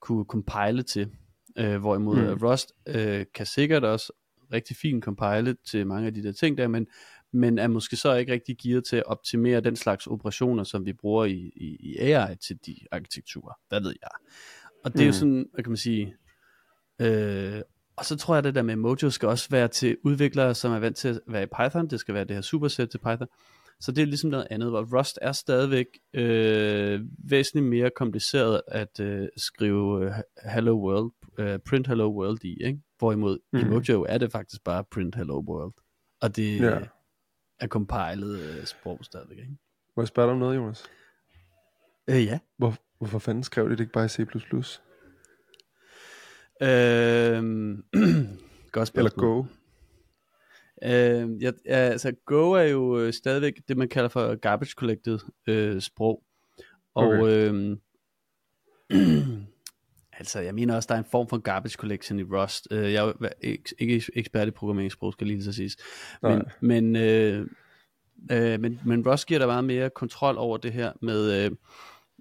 [0.00, 1.10] kunne compile til.
[1.58, 2.38] Øh, hvorimod mm.
[2.42, 4.12] Rust øh, kan sikkert også
[4.52, 6.86] rigtig fint compile til mange af de der ting der, men,
[7.32, 10.92] men er måske så ikke rigtig gearet til at optimere den slags operationer, som vi
[10.92, 13.54] bruger i, i, i AI til de arkitekturer.
[13.68, 14.10] Hvad ved jeg.
[14.84, 15.06] Og det er mm.
[15.06, 16.14] jo sådan, hvad kan man sige,
[17.00, 17.60] øh,
[17.96, 20.72] og så tror jeg, at det der med Mojo skal også være til udviklere, som
[20.72, 21.88] er vant til at være i Python.
[21.88, 23.28] Det skal være det her supersæt til Python.
[23.80, 29.00] Så det er ligesom noget andet, hvor Rust er stadigvæk øh, væsentligt mere kompliceret at
[29.00, 30.12] øh, skrive uh,
[30.52, 32.78] hello world, uh, print hello world i, ikke?
[32.98, 33.58] Hvorimod mm.
[33.58, 35.74] i Mojo er det faktisk bare print hello world.
[36.20, 36.78] Og det, ja
[37.62, 39.38] er compiled øh, sprog stadigvæk.
[39.38, 39.56] Ikke?
[39.96, 40.84] Må jeg spørge dig om noget, Jonas?
[42.10, 42.38] Øh, ja.
[42.56, 44.20] Hvor, hvorfor fanden skrev de det ikke bare i C++?
[46.62, 47.84] Øhm,
[48.72, 48.98] godt spørgsmål.
[48.98, 49.44] Eller Go?
[50.84, 55.80] Øh, ja, altså Go er jo øh, stadigvæk det, man kalder for garbage collected øh,
[55.80, 56.22] sprog.
[56.94, 57.52] Og okay.
[57.52, 57.76] øh,
[60.22, 62.68] altså, jeg mener også, der er en form for garbage collection i Rust.
[62.70, 63.28] Øh, jeg er
[63.78, 65.76] ikke ekspert i programmeringssprog, skal lige så siges.
[66.22, 67.46] Men, men, øh,
[68.32, 71.50] øh, men, men Rust giver der meget mere kontrol over det her med, øh,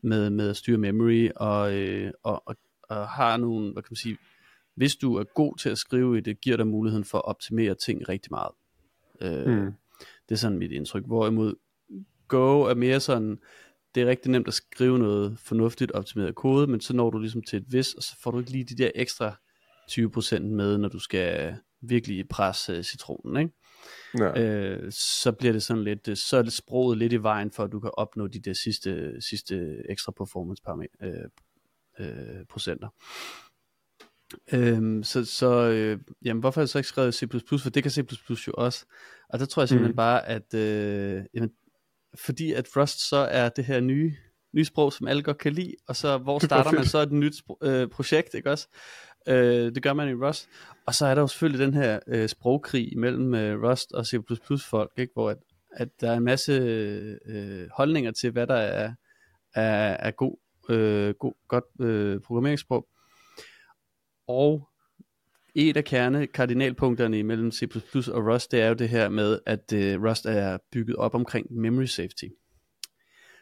[0.03, 3.95] med, med at styre memory, og, øh, og, og, og har nogle, hvad kan man
[3.95, 4.17] sige,
[4.75, 7.75] hvis du er god til at skrive i det, giver dig muligheden for at optimere
[7.75, 8.51] ting rigtig meget.
[9.21, 9.71] Øh, mm.
[10.29, 11.05] Det er sådan mit indtryk.
[11.05, 11.55] Hvorimod
[12.27, 13.39] Go er mere sådan,
[13.95, 17.43] det er rigtig nemt at skrive noget fornuftigt optimeret kode, men så når du ligesom
[17.43, 19.35] til et vis, og så får du ikke lige de der ekstra
[19.91, 23.53] 20% med, når du skal virkelig presse citronen, ikke?
[24.19, 24.41] Ja.
[24.41, 27.71] Øh, så bliver det sådan lidt, så er det sproget lidt i vejen for, at
[27.71, 30.63] du kan opnå de der sidste, sidste ekstra performance
[31.01, 31.29] øh,
[31.99, 32.87] øh, procenter.
[34.53, 37.25] Øhm, så så øh, jamen, hvorfor har jeg så ikke skrevet C++?
[37.63, 37.99] For det kan C++
[38.47, 38.85] jo også.
[39.29, 39.95] Og der tror jeg simpelthen mm.
[39.95, 41.51] bare, at øh, jamen,
[42.15, 44.15] fordi at Rust så er det her nye,
[44.53, 47.41] nye sprog, som alle godt kan lide, og så hvor starter man så et nyt
[47.63, 48.67] øh, projekt, ikke også?
[49.27, 50.49] Øh, det gør man i Rust.
[50.85, 54.15] Og så er der jo selvfølgelig den her øh, sprogkrig mellem øh, Rust og C++
[54.69, 55.13] folk, ikke?
[55.13, 55.37] hvor at,
[55.71, 56.51] at der er en masse
[57.25, 58.93] øh, holdninger til, hvad der er,
[59.55, 60.37] er, er god,
[60.69, 62.87] øh, god, godt øh, programmeringssprog.
[64.27, 64.69] Og
[65.55, 67.63] et af kerne kardinalpunkterne imellem C++
[67.95, 71.53] og Rust, det er jo det her med, at øh, Rust er bygget op omkring
[71.53, 72.25] memory safety.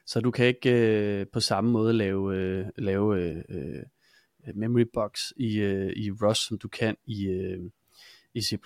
[0.06, 3.84] Så du kan ikke øh, på samme måde lave, øh, lave øh, øh,
[4.56, 7.60] memory box i, øh, i Rust, som du kan i, øh,
[8.34, 8.58] i C++.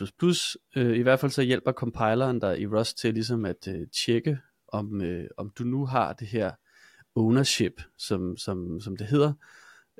[0.75, 4.37] Øh, I hvert fald så hjælper compileren dig i Rust til ligesom at øh, tjekke,
[4.67, 6.51] om, øh, om du nu har det her
[7.15, 9.33] ownership, som, som, som det hedder,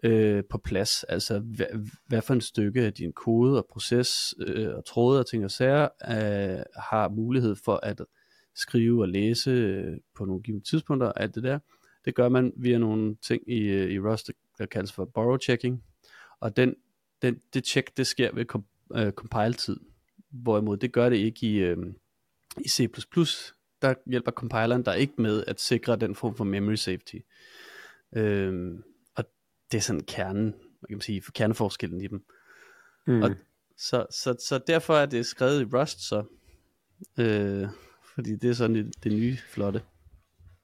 [0.04, 1.04] øh, på plads.
[1.04, 5.28] Altså hvad, hvad for en stykke af din kode og proces øh, og tråde og
[5.28, 8.02] ting og sager øh, har mulighed for at
[8.56, 11.60] skrive og læse øh, på nogle givne tidspunkter, alt det der.
[12.06, 15.84] Det gør man via nogle ting i, øh, i Rust, der kaldes for borrow checking.
[16.40, 16.76] Og den,
[17.22, 19.80] den, det check, det sker ved kom, øh, compile-tid.
[20.30, 21.78] Hvorimod det gør det ikke i, øh,
[22.66, 22.88] i C++.
[23.82, 27.16] Der hjælper compileren der ikke med at sikre den form for memory safety.
[28.16, 28.74] Øh,
[29.74, 30.46] det er sådan kernen,
[30.82, 32.26] man kan sige, kerneforskellen i dem.
[33.08, 33.22] Mm.
[33.22, 33.30] Og
[33.78, 36.24] så, så, så derfor er det skrevet i Rust så.
[37.20, 37.68] Øh,
[38.14, 39.82] fordi det er sådan det, det nye flotte.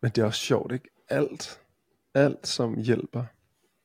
[0.02, 0.89] Men det er også sjovt, ikke?
[1.08, 1.60] Alt,
[2.13, 3.24] alt som hjælper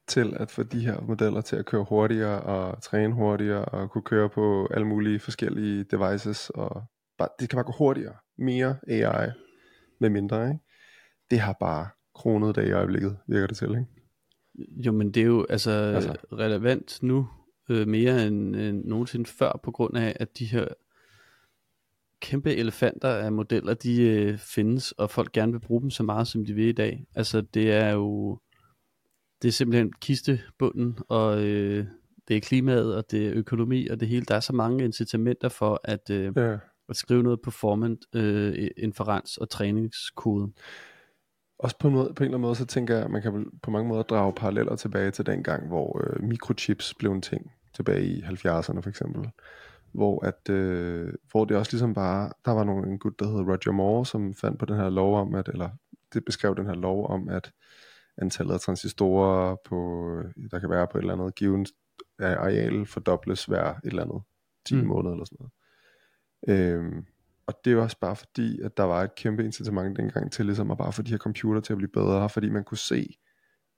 [0.06, 4.04] til at få de her modeller til at køre hurtigere og træne hurtigere og kunne
[4.04, 6.84] køre på alle mulige forskellige devices og
[7.18, 9.30] bare, det kan bare gå hurtigere, mere AI
[10.00, 10.60] med mindre, ikke?
[11.30, 13.86] Det har bare kronet det i øjeblikket, virker det til, ikke?
[14.58, 16.16] Jo, men det er jo altså, altså.
[16.32, 17.28] relevant nu
[17.68, 20.66] øh, mere end, end nogensinde før, på grund af, at de her
[22.20, 26.28] kæmpe elefanter af modeller, de øh, findes, og folk gerne vil bruge dem så meget,
[26.28, 27.06] som de vil i dag.
[27.14, 28.38] Altså, det er jo
[29.42, 31.86] det er simpelthen kistebunden, og øh,
[32.28, 34.24] det er klimaet, og det er økonomi, og det hele.
[34.24, 36.56] Der er så mange incitamenter for at, øh, ja.
[36.88, 40.52] at skrive noget performant øh, inferens og træningskode.
[41.58, 43.50] Også på en, måde, på en eller anden måde, så tænker jeg, at man kan
[43.62, 47.52] på mange måder drage paralleller tilbage til den gang, hvor øh, mikrochips blev en ting,
[47.74, 49.30] tilbage i 70'erne for eksempel.
[49.92, 53.40] Hvor, at, øh, hvor det også ligesom bare, der var nogen, en gut, der hed
[53.40, 55.70] Roger Moore, som fandt på den her lov om, at, eller
[56.14, 57.52] det beskrev den her lov om, at
[58.16, 61.68] antallet af transistorer, på, der kan være på et eller andet givet
[62.18, 64.22] areal, fordobles hver et eller andet
[64.64, 64.86] 10 mm.
[64.86, 65.52] måneder eller sådan noget.
[66.48, 67.06] Øhm,
[67.46, 70.70] og det er også bare fordi, at der var et kæmpe incitament dengang til ligesom
[70.70, 73.16] at bare få de her computer til at blive bedre, fordi man kunne se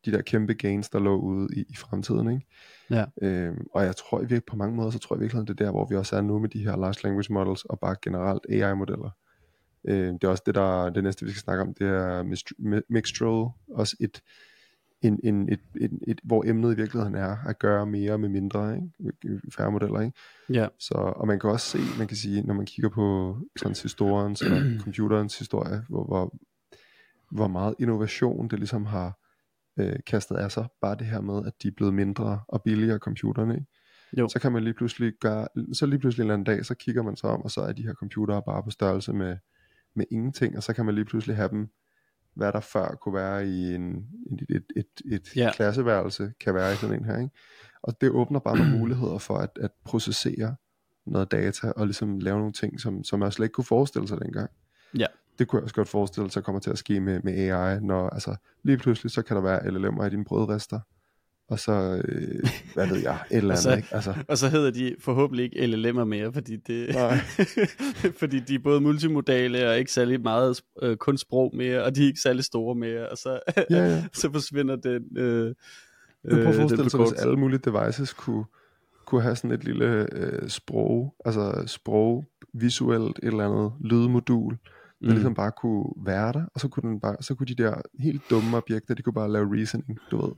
[0.04, 2.30] de der kæmpe gains, der lå ude i, i fremtiden.
[2.30, 2.46] Ikke?
[2.90, 3.04] Ja.
[3.22, 5.70] Øhm, og jeg tror i på mange måder, så tror jeg virkelig, det er der,
[5.70, 9.10] hvor vi også er nu med de her large language models, og bare generelt AI-modeller.
[9.84, 12.22] Øh, det er også det, der det næste, vi skal snakke om, det er
[12.88, 14.20] Mixtral, også et,
[15.02, 18.76] en, en, et, et, et, hvor emnet i virkeligheden er at gøre mere med mindre,
[18.76, 19.40] ikke?
[19.56, 20.00] færre modeller.
[20.00, 20.18] Ikke?
[20.50, 20.68] Ja.
[20.78, 24.56] Så, og man kan også se, man kan sige, når man kigger på transistorens og
[24.84, 26.36] computerens historie, hvor, hvor,
[27.30, 29.18] hvor meget innovation det ligesom har
[29.78, 32.98] øh, kastet af sig, bare det her med, at de er blevet mindre og billigere
[32.98, 33.66] computerne, ikke?
[34.18, 34.28] Jo.
[34.28, 37.02] så kan man lige pludselig gøre, så lige pludselig en eller anden dag, så kigger
[37.02, 39.36] man så om, og så er de her computere bare på størrelse med
[39.96, 41.68] med ingenting, og så kan man lige pludselig have dem,
[42.36, 45.52] hvad der før kunne være i en, et, et, et, et yeah.
[45.52, 47.18] klasseværelse, kan være i sådan en her.
[47.18, 47.30] Ikke?
[47.82, 50.56] Og det åbner bare nogle muligheder for at, at processere
[51.06, 54.20] noget data, og ligesom lave nogle ting, som, som jeg slet ikke kunne forestille sig
[54.20, 54.50] dengang.
[54.98, 55.06] Ja.
[55.38, 58.08] Det kunne jeg også godt forestille sig kommer til at ske med, med AI, når
[58.08, 60.80] altså, lige pludselig så kan der være LLM'er i dine brødrester,
[61.48, 63.88] og så, øh, hvad ved jeg, et eller andet, og så, ikke?
[63.90, 64.14] Altså.
[64.28, 66.96] Og så hedder de forhåbentlig ikke LLM'er mere, fordi, det,
[68.20, 72.02] fordi de er både multimodale og ikke særlig meget øh, kun sprog mere, og de
[72.02, 74.04] er ikke særlig store mere, og så, ja, ja.
[74.20, 75.54] så forsvinder den øh,
[76.30, 78.44] Du kan øh, forestille sig, hvis alle mulige devices kunne,
[79.06, 85.06] kunne have sådan et lille øh, sprog, altså sprog, visuelt, et eller andet lydmodul, der
[85.08, 85.08] mm.
[85.08, 88.22] ligesom bare kunne være der, og så kunne, den bare, så kunne de der helt
[88.30, 90.32] dumme objekter, de kunne bare lave reasoning, du ved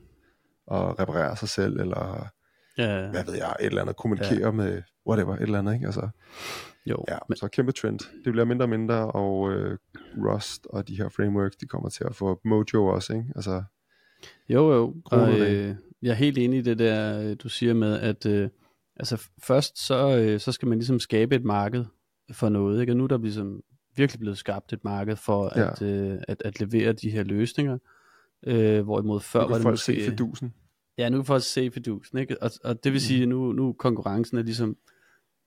[0.68, 2.30] og reparere sig selv, eller
[2.78, 3.10] ja.
[3.10, 4.50] hvad ved jeg, et eller andet, kommunikere ja.
[4.50, 5.86] med whatever, et eller andet, ikke?
[5.86, 6.08] Altså,
[6.86, 7.04] jo.
[7.08, 7.36] Ja, men...
[7.36, 7.98] så kæmpe trend.
[8.24, 9.78] Det bliver mindre og mindre, og øh,
[10.16, 13.26] Rust og de her frameworks, de kommer til at få Mojo også, ikke?
[13.36, 13.62] Altså,
[14.48, 18.26] jo, jo, og øh, jeg er helt enig i det der, du siger med, at
[18.26, 18.48] øh,
[18.96, 21.84] altså først så, øh, så skal man ligesom skabe et marked
[22.32, 22.92] for noget, ikke?
[22.92, 23.62] Og nu er der ligesom
[23.96, 25.70] virkelig blevet skabt et marked for ja.
[25.70, 27.97] at, øh, at, at levere de her løsninger, Øh,
[28.84, 30.04] hvorimod før var det folk måske...
[30.04, 30.54] se fedusen.
[30.98, 32.42] Ja, nu kan folk se fedusen, ikke?
[32.42, 33.30] Og, og det vil sige, mm.
[33.30, 34.76] nu, nu konkurrencen er ligesom,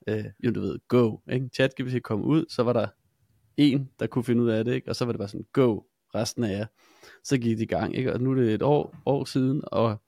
[0.07, 1.49] øh, jo du ved, go, ikke?
[1.53, 2.87] ChatGPT kom ud, så var der
[3.57, 4.89] en, der kunne finde ud af det, ikke?
[4.89, 5.81] og så var det bare sådan, go,
[6.15, 6.65] resten af jer.
[7.23, 8.13] Så gik det i gang, ikke?
[8.13, 10.01] og nu er det et år, år siden, og,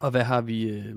[0.00, 0.96] og hvad har vi, øh,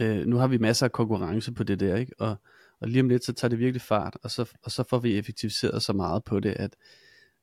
[0.00, 2.12] øh, nu har vi masser af konkurrence på det der, ikke?
[2.18, 2.36] Og,
[2.80, 5.18] og lige om lidt, så tager det virkelig fart, og så, og så får vi
[5.18, 6.76] effektiviseret så meget på det, at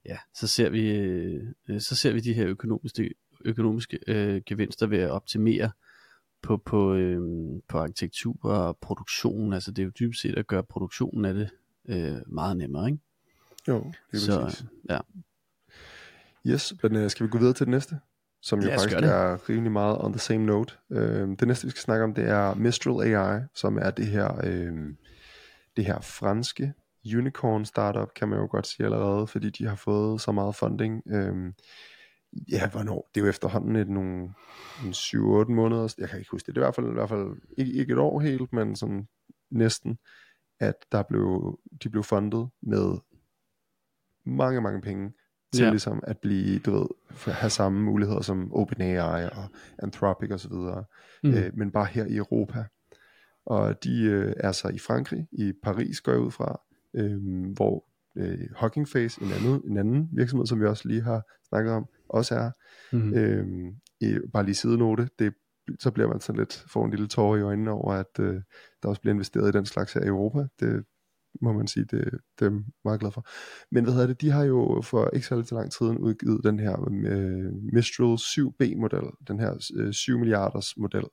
[0.07, 1.43] ja, så ser vi, øh,
[1.79, 3.13] så ser vi de her økonomiske,
[3.45, 5.71] økonomiske øh, gevinster ved at optimere
[6.41, 7.21] på, på, øh,
[7.67, 9.53] på arkitektur og produktion.
[9.53, 11.49] Altså det er jo dybest set at gøre produktionen af det
[11.89, 12.99] øh, meget nemmere, ikke?
[13.67, 14.65] Jo, det er Så, præcis.
[14.89, 14.99] ja.
[16.47, 17.99] Yes, men uh, skal vi gå videre til det næste?
[18.41, 20.73] Som jo faktisk er rimelig meget on the same note.
[20.89, 20.99] Uh,
[21.39, 24.87] det næste, vi skal snakke om, det er Mistral AI, som er det her, uh,
[25.77, 26.73] det her franske
[27.15, 31.01] unicorn startup, kan man jo godt sige allerede, fordi de har fået så meget funding.
[31.05, 31.51] Uh,
[32.51, 33.09] ja, hvornår?
[33.15, 34.33] Det er jo efterhånden et, nogle
[34.85, 37.09] en 7-8 måneder, jeg kan ikke huske det, det er i hvert fald, i hvert
[37.09, 39.07] fald ikke, ikke et år helt, men sådan
[39.51, 39.97] næsten,
[40.59, 42.97] at der blev, de blev fundet med
[44.25, 45.13] mange, mange penge
[45.53, 45.69] til Ja.
[45.69, 46.87] ligesom at blive, du ved,
[47.33, 49.43] have samme muligheder som OpenAI og
[49.79, 50.83] Anthropic og så videre,
[51.23, 51.29] Mm.
[51.29, 51.35] mm.
[51.35, 52.65] øh, men bare her i Europa.
[53.45, 56.61] Og de øh, er så i Frankrig, i Paris går jeg ud fra,
[56.97, 57.86] øh, hvor
[58.17, 61.86] øh, Hugging Face, en anden, en anden virksomhed, som vi også lige har snakket om,
[62.10, 62.51] også er.
[62.95, 63.13] Mm.
[63.13, 63.47] Øh,
[64.01, 65.33] i, bare lige sidenote, det,
[65.79, 68.41] så bliver man sådan lidt, får en lille tår i øjnene over, at øh,
[68.83, 70.47] der også bliver investeret i den slags her i Europa.
[70.60, 70.86] Det
[71.41, 73.27] må man sige, det, det er meget glad for.
[73.71, 76.60] Men hvad hedder det, de har jo for ikke så lang tid siden udgivet den
[76.60, 81.05] her øh, Mistral 7B-model, den her øh, 7 milliarders model,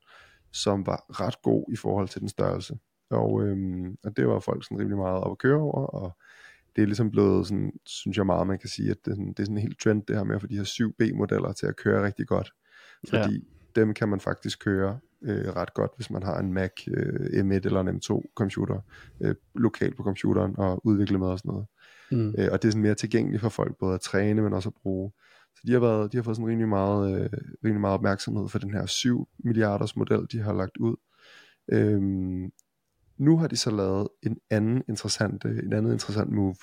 [0.53, 2.79] som var ret god i forhold til den størrelse.
[3.15, 6.17] Og, øhm, og det var folk sådan rimelig meget op at køre over, og
[6.77, 9.29] det er ligesom blevet sådan, synes jeg meget, man kan sige, at det er sådan,
[9.29, 11.67] det er sådan en helt trend, det her med at få de her 7B-modeller til
[11.67, 12.53] at køre rigtig godt.
[13.09, 13.81] Fordi ja.
[13.81, 17.67] dem kan man faktisk køre øh, ret godt, hvis man har en Mac øh, M1
[17.67, 18.81] eller en M2 computer
[19.21, 21.67] øh, lokalt på computeren og udvikle med og sådan noget.
[22.11, 22.35] Mm.
[22.39, 24.75] Øh, og det er sådan mere tilgængeligt for folk både at træne, men også at
[24.83, 25.13] bruge.
[25.55, 27.31] Så de har, været, de har fået sådan rimelig meget, øh,
[27.65, 30.97] rimelig meget opmærksomhed for den her 7 milliarders model, de har lagt ud.
[31.73, 32.53] Øhm,
[33.19, 36.57] nu har de så lavet en anden interessant, en anden interessant move.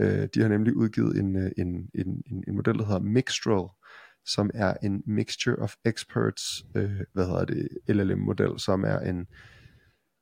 [0.00, 3.68] Øh, de har nemlig udgivet en, øh, en, en, en, en model, der hedder Mixtral,
[4.26, 9.26] som er en Mixture of Experts, øh, hvad hedder det, LLM-model, som er en,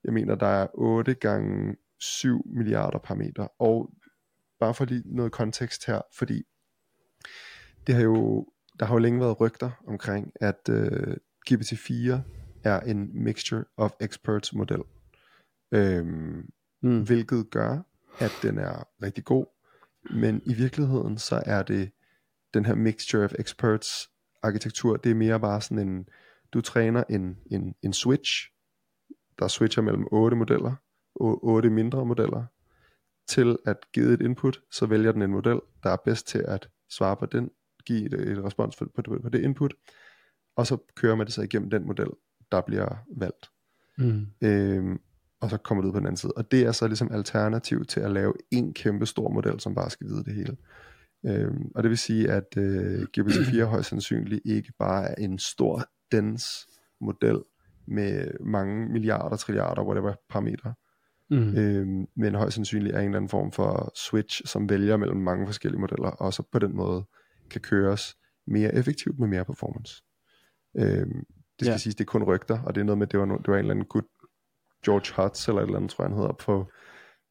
[0.04, 3.48] jeg mener, der er 8 gange 7 milliarder parametre.
[3.58, 3.90] Og
[4.60, 6.42] bare for lige noget kontekst her, fordi
[7.87, 8.46] det har jo,
[8.80, 11.16] der har jo længe været rygter omkring, at øh,
[11.50, 12.18] GPT-4
[12.64, 14.80] er en Mixture of Experts model.
[15.74, 16.50] Øhm,
[16.82, 17.02] Mm.
[17.02, 17.78] hvilket gør,
[18.18, 19.46] at den er rigtig god,
[20.10, 21.90] men i virkeligheden så er det
[22.54, 24.10] den her mixture of experts
[24.42, 26.08] arkitektur, det er mere bare sådan en,
[26.52, 28.50] du træner en, en, en switch,
[29.38, 30.74] der switcher mellem otte modeller,
[31.14, 32.44] og otte mindre modeller,
[33.28, 36.68] til at give et input, så vælger den en model, der er bedst til at
[36.90, 37.50] svare på den,
[37.87, 39.74] give et, et respons på, på, på det input,
[40.56, 42.10] og så kører man det så igennem den model,
[42.52, 43.50] der bliver valgt.
[43.98, 44.26] Mm.
[44.40, 45.00] Øhm,
[45.44, 46.33] og så kommer det ud på den anden side.
[46.37, 49.90] Og det er så ligesom alternativ til at lave en kæmpe stor model, som bare
[49.90, 50.57] skal vide det hele.
[51.26, 55.85] Øhm, og det vil sige, at øh, GPT-4 højst sandsynligt ikke bare er en stor,
[56.12, 56.66] dens
[57.00, 57.42] model
[57.87, 60.74] med mange milliarder, trilliarder, whatever parametre,
[61.30, 61.57] Mm.
[61.57, 65.46] øhm, men højst sandsynligt er en eller anden form for switch, som vælger mellem mange
[65.46, 67.04] forskellige modeller, og så på den måde
[67.50, 70.02] kan køres mere effektivt med mere performance.
[70.76, 71.24] Øhm,
[71.59, 71.76] det skal Ja.
[71.76, 73.54] siges, det er kun rygter, og det er noget med, det var, no, det var
[73.54, 74.04] en eller anden gut,
[74.85, 76.66] George Hutz, eller et eller andet, tror jeg, han hedder, på,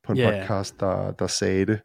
[0.04, 0.42] på en yeah.
[0.42, 1.80] podcast, der, der sagde det.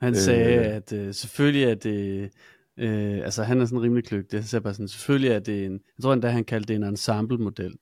[0.00, 0.76] Han sagde, Øh.
[0.76, 2.30] at øh, selvfølgelig er det,
[2.78, 5.72] øh, altså han er sådan rimelig kløgtig, han sagde bare sådan, selvfølgelig er det en,
[5.72, 7.74] jeg tror endda han kaldte det en ensemble-model.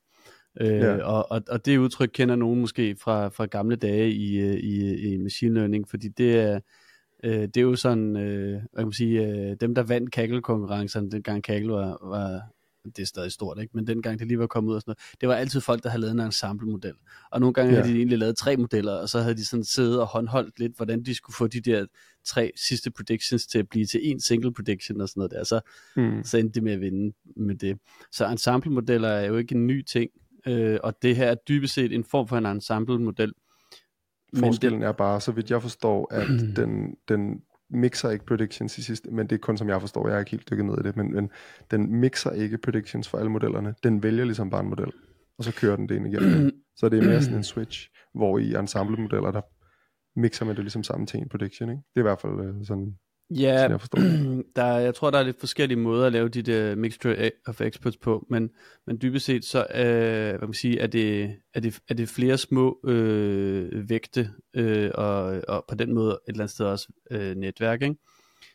[0.61, 1.03] Øh, Ja.
[1.03, 4.95] og, og, og det udtryk kender nogen måske fra, fra gamle dage i, øh, i,
[5.13, 6.59] i machine learning, fordi det er,
[7.23, 11.11] øh, det er jo sådan, øh, hvad kan man sige, øh, dem der vandt Kaggle-konkurrencerne,
[11.11, 12.41] dengang Kaggle var, var,
[12.85, 13.71] det er stadig stort, ikke?
[13.77, 15.89] men dengang det lige var kommet ud og sådan noget, det var altid folk, der
[15.89, 16.93] havde lavet en ensemble-model.
[17.31, 17.79] Og nogle gange ja.
[17.81, 20.75] Havde de egentlig lavet tre modeller, og så havde de sådan siddet og håndholdt lidt,
[20.75, 21.85] hvordan de skulle få de der
[22.25, 25.43] tre sidste predictions til at blive til en single prediction og sådan noget der.
[25.43, 25.59] Så,
[25.95, 26.23] Mm.
[26.23, 27.77] så endte det med at vinde med det.
[28.11, 30.11] Så ensemble-modeller er jo ikke en ny ting,
[30.47, 33.33] øh, og det her er dybest set en form for en ensemble-model.
[34.37, 39.09] Forskellen er bare, så vidt jeg forstår, at den, den mixer ikke predictions i sidste,
[39.11, 40.97] men det er kun som jeg forstår, jeg er ikke helt dykket ned i det,
[40.97, 41.31] men, men
[41.71, 43.75] den mixer ikke predictions for alle modellerne.
[43.83, 44.91] Den vælger ligesom bare en model,
[45.37, 46.51] og så kører den det ind igennem.
[46.79, 49.41] så det er mere sådan en switch, hvor i ensemble-modeller, der
[50.19, 51.69] mixer man det ligesom sammen til en prediction.
[51.69, 51.81] Ikke?
[51.93, 52.95] Det er i hvert fald øh, sådan,
[53.29, 53.79] Ja, jeg,
[54.55, 57.97] der, jeg tror, der er lidt forskellige måder at lave de der mixture of experts
[57.97, 58.49] på, men,
[58.87, 62.37] men dybest set så øh, hvad man sige, er, det, er, det, er det flere
[62.37, 67.35] små øh, vægte, øh, og, og på den måde et eller andet sted også øh,
[67.35, 67.95] netværk, ikke?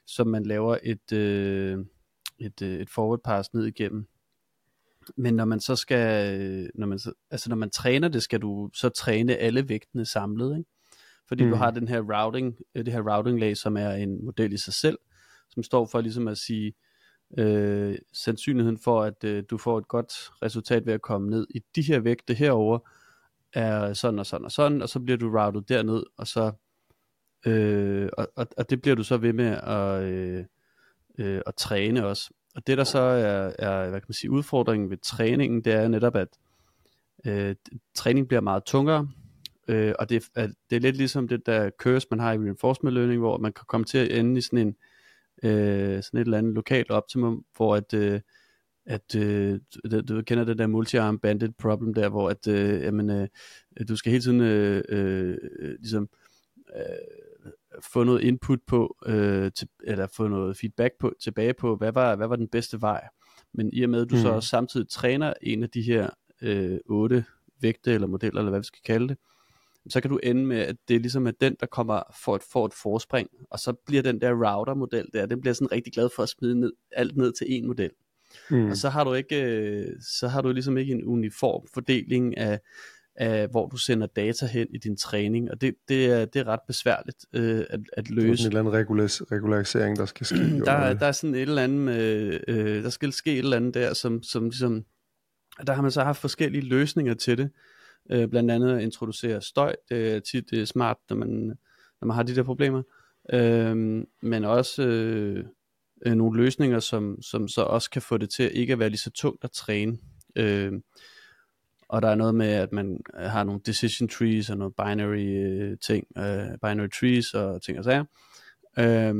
[0.07, 1.79] som man laver et, øh,
[2.39, 4.07] et, øh, et forward pass ned igennem.
[5.17, 8.71] Men når man så skal, når man, så, altså når man træner det, skal du
[8.75, 10.71] så træne alle vægtene samlet, ikke?
[11.29, 11.51] Fordi mm.
[11.51, 14.57] du har den her routing, øh, det her routing lag, som er en model i
[14.57, 14.99] sig selv,
[15.51, 16.75] som står for ligesom at sige,
[17.39, 21.63] øh, sandsynligheden for, at øh, du får et godt resultat ved at komme ned i
[21.77, 22.79] de her vægte herover
[23.53, 26.53] er sådan og sådan og sådan, og så bliver du routet derned, og så
[27.47, 30.45] øh, og, og, og det bliver du så ved med at, øh,
[31.19, 32.31] øh, at træne også.
[32.55, 35.89] Og det der så er, er hvad kan man sige, udfordringen ved træningen, det er
[35.89, 36.29] netop, at
[37.27, 37.57] øh,
[37.95, 39.09] træning bliver meget tungere,
[39.69, 42.95] Øh, og det er, det er lidt ligesom det der curse, man har i reinforcement
[42.95, 44.77] learning, hvor man kan komme til at ende i sådan en
[45.43, 48.21] øh, sådan et eller andet lokalt optimum, hvor at, øh,
[48.87, 53.11] at øh, du, du kender det der multi-arm bandit problem der, hvor at, øh, jamen,
[53.11, 53.29] øh,
[53.89, 55.37] du skal hele tiden øh, øh,
[55.79, 56.09] ligesom
[56.77, 61.93] øh, få noget input på, øh, til, eller få noget feedback på, tilbage på, hvad
[61.93, 63.09] var, hvad var den bedste vej.
[63.55, 64.23] Men i og med, at du mm.
[64.23, 66.11] så også samtidig træner en af de her
[66.43, 67.25] øh, otte
[67.61, 69.19] vægte eller modeller, eller hvad vi skal kalde det,
[69.89, 72.43] så kan du ende med, at det er ligesom at den, der kommer for et,
[72.53, 76.09] for et forspring, og så bliver den der router-model der, den bliver sådan rigtig glad
[76.17, 77.91] for at smide ned, alt ned til en model.
[78.51, 78.71] Mm.
[78.71, 82.61] Og så har du ikke, øh, så har du ligesom ikke en uniform fordeling af,
[83.17, 86.49] af hvor du sender data hen i din træning, og det, det, er, det er
[86.49, 88.31] ret besværligt øh, at, at løse.
[88.31, 90.37] Det er en eller anden regulis, regularisering, der skal ske.
[90.67, 93.75] der, der er sådan et eller andet, med, øh, der skal ske et eller andet
[93.75, 94.85] der, som, som ligesom,
[95.67, 97.51] der har man så haft forskellige løsninger til det,
[98.11, 101.29] øh, blandt andet at introducere støj, det er tit det er smart, når man,
[102.01, 102.83] når man har de der problemer,
[103.33, 103.77] øh,
[104.23, 105.45] men også øh,
[106.07, 108.99] øh, nogle løsninger, som, som så også kan få det til ikke at være lige
[108.99, 109.99] så tungt at træne.
[110.37, 110.73] Øh,
[111.89, 115.79] og der er noget med, at man har nogle decision trees og nogle binary øh,
[115.79, 118.05] ting, øh, binary trees og ting og sager.
[118.79, 119.15] Øh,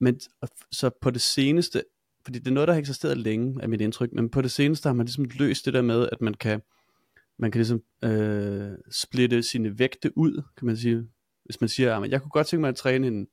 [0.00, 0.20] men
[0.72, 1.84] så på det seneste,
[2.24, 4.88] fordi det er noget, der har eksisteret længe, er mit indtryk, men på det seneste
[4.88, 6.60] har man ligesom løst det der med, at man kan
[7.38, 11.08] man kan ligesom øh, splitte sine vægte ud, kan man sige.
[11.44, 13.26] Hvis man siger, at jeg kunne godt tænke mig at træne en,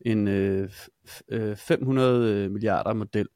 [0.00, 0.70] en øh,
[1.56, 3.28] 500 øh, øh, milliarder model,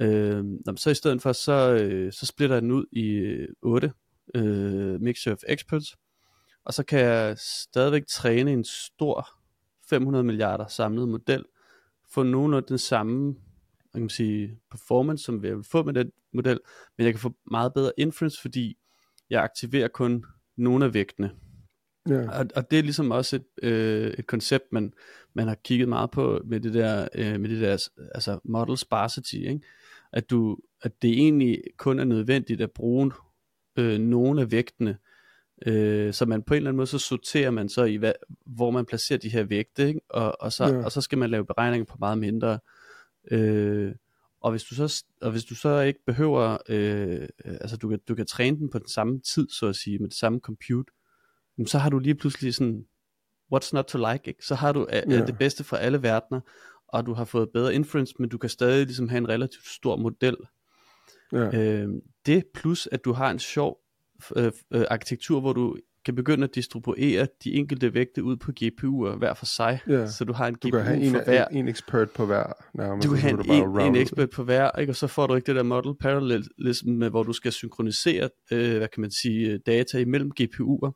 [0.00, 0.44] øh,
[0.76, 3.92] så i stedet for, så, øh, så splitter jeg den ud i øh, 8
[4.34, 5.96] øh, mixture of experts,
[6.64, 9.28] og så kan jeg stadigvæk træne en stor
[9.90, 11.44] 500 milliarder samlet model,
[12.10, 13.34] få nogenlunde den samme
[13.92, 16.60] kan man sige, performance, som jeg vil få med den model,
[16.98, 18.76] men jeg kan få meget bedre inference, fordi
[19.32, 20.24] jeg aktiverer kun
[20.56, 21.30] nogle af vægtene.
[22.08, 22.38] Ja.
[22.38, 24.92] Og, og det er ligesom også et, øh, et koncept, man,
[25.34, 29.34] man har kigget meget på med det der, øh, med det der altså model sparsity,
[29.34, 29.60] ikke?
[30.12, 33.12] At, du, at det egentlig kun er nødvendigt at bruge
[33.78, 34.96] øh, nogle af vægtene,
[35.66, 38.12] øh, så man på en eller anden måde, så sorterer man så i, hvad,
[38.46, 40.00] hvor man placerer de her vægte, ikke?
[40.08, 40.84] Og, og, så, ja.
[40.84, 42.58] og så skal man lave beregninger på meget mindre.
[43.30, 43.92] Øh,
[44.42, 48.14] og hvis du så, og hvis du så ikke behøver, øh, altså du kan, du
[48.14, 50.92] kan træne den på den samme tid, så at sige, med det samme compute,
[51.66, 52.86] så har du lige pludselig sådan,
[53.54, 54.46] what's not to like, ikke?
[54.46, 55.26] Så har du øh, ja.
[55.26, 56.40] det bedste fra alle verdener,
[56.88, 59.96] og du har fået bedre inference, men du kan stadig ligesom have en relativt stor
[59.96, 60.36] model.
[61.32, 61.58] Ja.
[61.58, 61.88] Øh,
[62.26, 63.78] det plus, at du har en sjov
[64.36, 69.16] øh, øh, arkitektur, hvor du kan begynde at distribuere de enkelte vægte ud på GPU'er
[69.16, 70.06] hver for sig, ja.
[70.06, 71.44] så du har en du GPU have en, for hver.
[71.46, 73.08] En, en expert på hver, nærmest.
[73.08, 74.92] Du kan have en, en, en expert på hver, ikke?
[74.92, 78.76] og så får du ikke det der model parallelism, med, hvor du skal synkronisere, øh,
[78.76, 80.92] hvad kan man sige, data imellem GPU'er.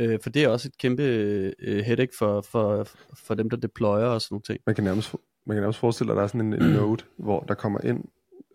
[0.00, 2.88] Øh, for det er også et kæmpe øh, headache for, for,
[3.26, 4.58] for dem, der deployer og sådan nogle ting.
[4.66, 5.14] Man kan nærmest,
[5.46, 7.80] man kan nærmest forestille dig, at der er sådan en, en node, hvor der kommer
[7.84, 8.04] ind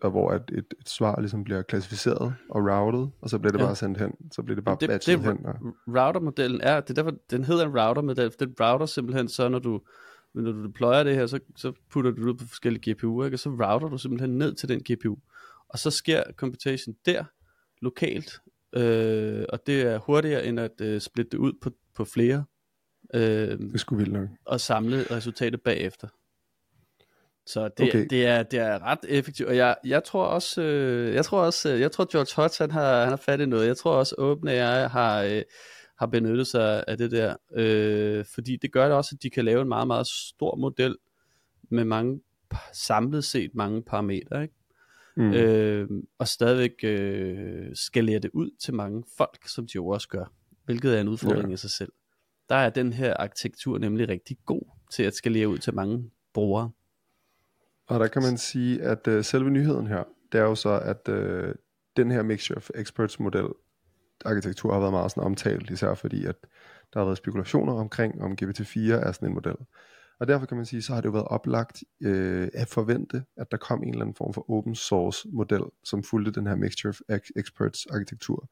[0.02, 3.58] og hvor et, et, et svar ligesom bliver klassificeret og routed, og så bliver det
[3.58, 3.64] ja.
[3.64, 4.12] bare sendt hen.
[4.32, 5.46] Så bliver det bare det, batchet det, hen.
[5.46, 5.54] Og...
[5.86, 9.80] Router-modellen er, det er derfor, den hedder en router-model, den router simpelthen så, når du,
[10.34, 13.34] når du deployer det her, så, så putter du det ud på forskellige GPU'er, ikke?
[13.34, 15.16] og så router du simpelthen ned til den GPU.
[15.68, 17.24] Og så sker computation der,
[17.82, 18.40] lokalt,
[18.72, 22.44] øh, og det er hurtigere end at øh, splitte det ud på, på flere.
[23.14, 24.28] Øh, det sgu vildt nok.
[24.44, 26.08] Og samle resultatet bagefter.
[27.48, 28.06] Så det, okay.
[28.10, 31.72] det, er, det er ret effektivt, og jeg, jeg tror også, øh, jeg tror også,
[31.72, 33.66] øh, jeg tror George Hotz, han har, han har fat i noget.
[33.66, 35.42] Jeg tror også OpenAI har, øh,
[35.98, 39.44] har benyttet sig af det der, øh, fordi det gør det også, at de kan
[39.44, 40.96] lave en meget, meget stor model
[41.70, 42.20] med mange,
[42.72, 44.54] samlet set mange parametre, ikke?
[45.16, 45.32] Mm.
[45.32, 45.88] Øh,
[46.18, 50.32] og stadigvæk øh, skalere det ud til mange folk, som de jo også gør,
[50.64, 51.54] hvilket er en udfordring ja.
[51.54, 51.92] i sig selv.
[52.48, 56.70] Der er den her arkitektur nemlig rigtig god til at skalere ud til mange brugere.
[57.88, 61.08] Og der kan man sige, at øh, selve nyheden her, det er jo så, at
[61.08, 61.54] øh,
[61.96, 63.48] den her Mixture of Experts model,
[64.24, 66.36] arkitektur har været meget sådan omtalt, især fordi, at
[66.92, 69.56] der har været spekulationer omkring, om GPT-4 er sådan en model.
[70.20, 73.50] Og derfor kan man sige, så har det jo været oplagt øh, at forvente, at
[73.50, 76.90] der kom en eller anden form for open source model, som fulgte den her Mixture
[76.90, 77.00] of
[77.36, 78.50] Experts arkitektur.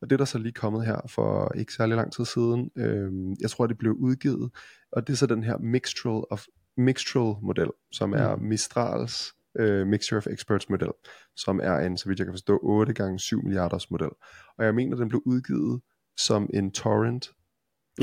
[0.00, 2.70] Og det er der så lige kommet her for ikke særlig lang tid siden.
[2.76, 4.50] Øh, jeg tror, det blev udgivet,
[4.92, 6.46] og det er så den her Mixture of
[6.76, 8.42] Mixtral model, som er mm.
[8.42, 10.92] Mistrals øh, Mixture of Experts model,
[11.36, 14.10] som er en, så vidt jeg kan forstå, 8 gange 7 milliarders model.
[14.58, 15.80] Og jeg mener, den blev udgivet
[16.16, 17.30] som en torrent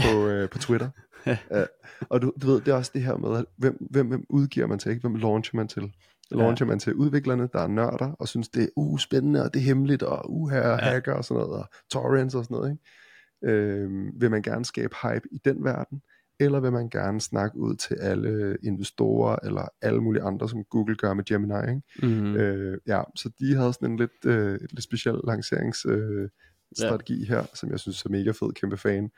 [0.01, 0.89] på, øh, på Twitter.
[1.25, 1.65] ja.
[2.09, 4.67] og du, du ved, det er også det her med, at hvem, hvem, hvem udgiver
[4.67, 5.01] man til, ikke?
[5.01, 5.93] hvem launcher man til?
[6.31, 6.69] Launcher ja.
[6.69, 9.63] man til udviklerne, der er nørder, og synes, det er uh, spændende, og det er
[9.63, 10.75] hemmeligt, og uh, her ja.
[10.75, 12.71] hacker og sådan noget, og torrents og sådan noget.
[12.71, 13.53] Ikke?
[13.55, 13.89] Øh,
[14.21, 16.01] vil man gerne skabe hype i den verden,
[16.41, 20.95] eller vil man gerne snakke ud til alle investorer, eller alle mulige andre, som Google
[20.95, 21.53] gør med Gemini.
[21.69, 21.81] Ikke?
[22.03, 22.35] Mm-hmm.
[22.35, 27.35] Øh, ja, så de havde sådan en lidt, øh, lidt speciel lanceringsstrategi øh, ja.
[27.35, 29.11] her, som jeg synes er mega fed, kæmpe fan.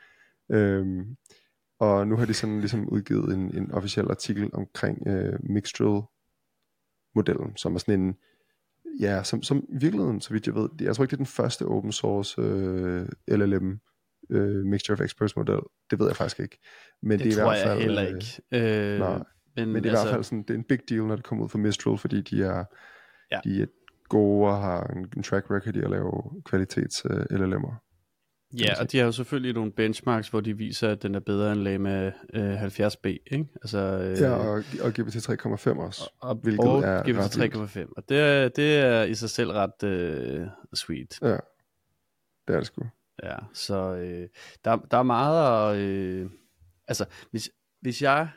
[0.52, 1.16] Øhm,
[1.78, 6.02] og nu har de sådan ligesom udgivet en, en officiel artikel omkring øh, Mixtral
[7.14, 8.16] modellen, som er sådan en,
[9.00, 11.26] ja, som, som i virkeligheden, så vidt jeg ved, jeg tror ikke, det er den
[11.26, 13.80] første open source øh, LLM
[14.30, 15.60] øh, Mixture of Experts model.
[15.90, 16.58] Det ved jeg faktisk ikke.
[17.02, 18.92] Men det, det er tror i hvert fald, jeg heller ikke.
[18.92, 19.22] Øh, nej,
[19.56, 21.02] men, men det er altså, i hvert altså- fald sådan, det er en big deal,
[21.02, 22.64] når det kommer ud fra Mistral, fordi de er,
[23.32, 23.40] ja.
[23.44, 23.66] de er
[24.08, 27.84] gode og har en, en track record i at lave kvalitets uh, LLM'er.
[28.58, 31.52] Ja, og de har jo selvfølgelig nogle benchmarks, hvor de viser, at den er bedre
[31.52, 33.46] end Lama øh, 70B, ikke?
[33.54, 38.08] Altså, øh, ja, og, og GPT 3,5 også, og, hvilket og er GPT 3,5, og
[38.08, 41.18] det det er i sig selv ret øh, sweet.
[41.22, 41.36] Ja,
[42.48, 42.82] det er det sgu.
[43.22, 44.28] Ja, så øh,
[44.64, 46.30] der, der er meget at, øh,
[46.88, 47.50] altså, hvis,
[47.80, 48.28] hvis jeg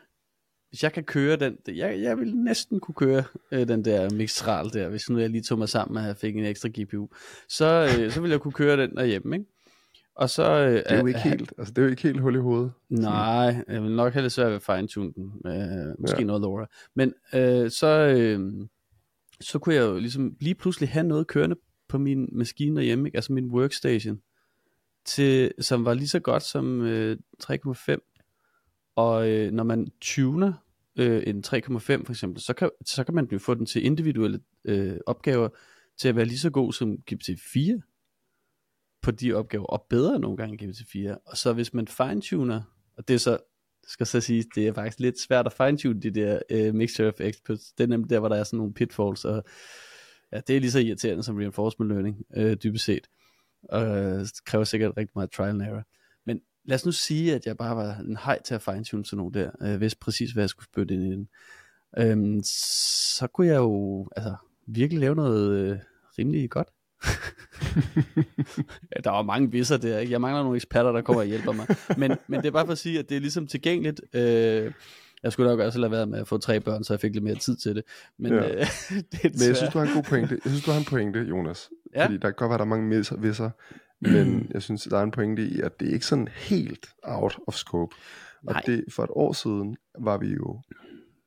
[0.69, 4.69] hvis jeg kan køre den, jeg, jeg vil næsten kunne køre øh, den der Mixtral
[4.73, 7.07] der, hvis nu jeg lige tog mig sammen og fik en ekstra GPU,
[7.49, 9.45] så, øh, så vil jeg kunne køre den derhjemme, ikke?
[10.15, 12.35] Og så, øh, det er jo ikke helt, altså det er jo ikke helt hul
[12.35, 12.71] i hovedet.
[12.89, 15.31] Nej, jeg vil nok have det svært ved at fine-tune den.
[15.45, 16.23] Øh, måske ja.
[16.23, 16.65] noget LoRa.
[16.95, 18.67] Men øh, så, øh,
[19.41, 21.55] så kunne jeg jo ligesom lige pludselig have noget kørende
[21.89, 23.17] på min maskine derhjemme, ikke?
[23.17, 24.19] altså min workstation,
[25.07, 28.93] til, som var lige så godt som øh, 3,5.
[28.95, 30.53] Og øh, når man tuner
[30.95, 34.39] øh, en 3,5 for eksempel, så kan, så kan man jo få den til individuelle
[34.65, 35.49] øh, opgaver
[35.97, 37.81] til at være lige så god som GPT-4
[39.01, 41.21] på de opgaver, og bedre nogle gange end GPT-4.
[41.25, 42.61] Og så hvis man fine-tuner,
[42.97, 43.37] og det er så,
[43.87, 47.21] skal så sige, det er faktisk lidt svært at fine-tune de der øh, mixture of
[47.21, 47.71] experts.
[47.71, 49.43] Det er nemlig der, hvor der er sådan nogle pitfalls, og
[50.31, 53.07] ja, det er lige så irriterende som reinforcement learning, øh, dybest set.
[53.63, 55.83] Og det kræver sikkert rigtig meget trial and error.
[56.25, 59.17] Men lad os nu sige, at jeg bare var en hej til at fine-tune sådan
[59.17, 61.27] nogle der, uh, hvis præcis hvad jeg skulle spytte ind i den.
[62.11, 64.35] Um, så kunne jeg jo altså,
[64.67, 65.77] virkelig lave noget uh,
[66.19, 66.67] rimelig godt.
[68.95, 69.99] ja, der var mange visser der.
[69.99, 70.11] Ikke?
[70.11, 71.67] Jeg mangler nogle eksperter, der kommer og hjælper mig.
[71.97, 74.01] Men, men det er bare for at sige, at det er ligesom tilgængeligt.
[74.13, 74.71] Øh,
[75.23, 77.23] jeg skulle nok også lade være med at få tre børn, så jeg fik lidt
[77.23, 77.83] mere tid til det.
[78.19, 78.49] Men, ja.
[78.49, 78.55] øh,
[79.11, 80.39] det er men jeg synes, du har en god pointe.
[80.43, 81.69] Jeg synes, du har en pointe, Jonas.
[81.95, 82.05] Ja.
[82.05, 83.49] Fordi der kan godt være, der er mange visser,
[83.99, 87.39] men jeg synes, der er en pointe i, at det er ikke sådan helt out
[87.47, 87.95] of scope.
[88.47, 88.61] Og Nej.
[88.65, 90.61] det, for et år siden var vi jo,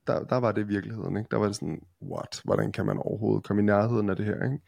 [0.07, 1.29] der, der var det virkeligheden, ikke?
[1.31, 4.45] Der var det sådan, what, hvordan kan man overhovedet komme i nærheden af det her,
[4.45, 4.59] ikke?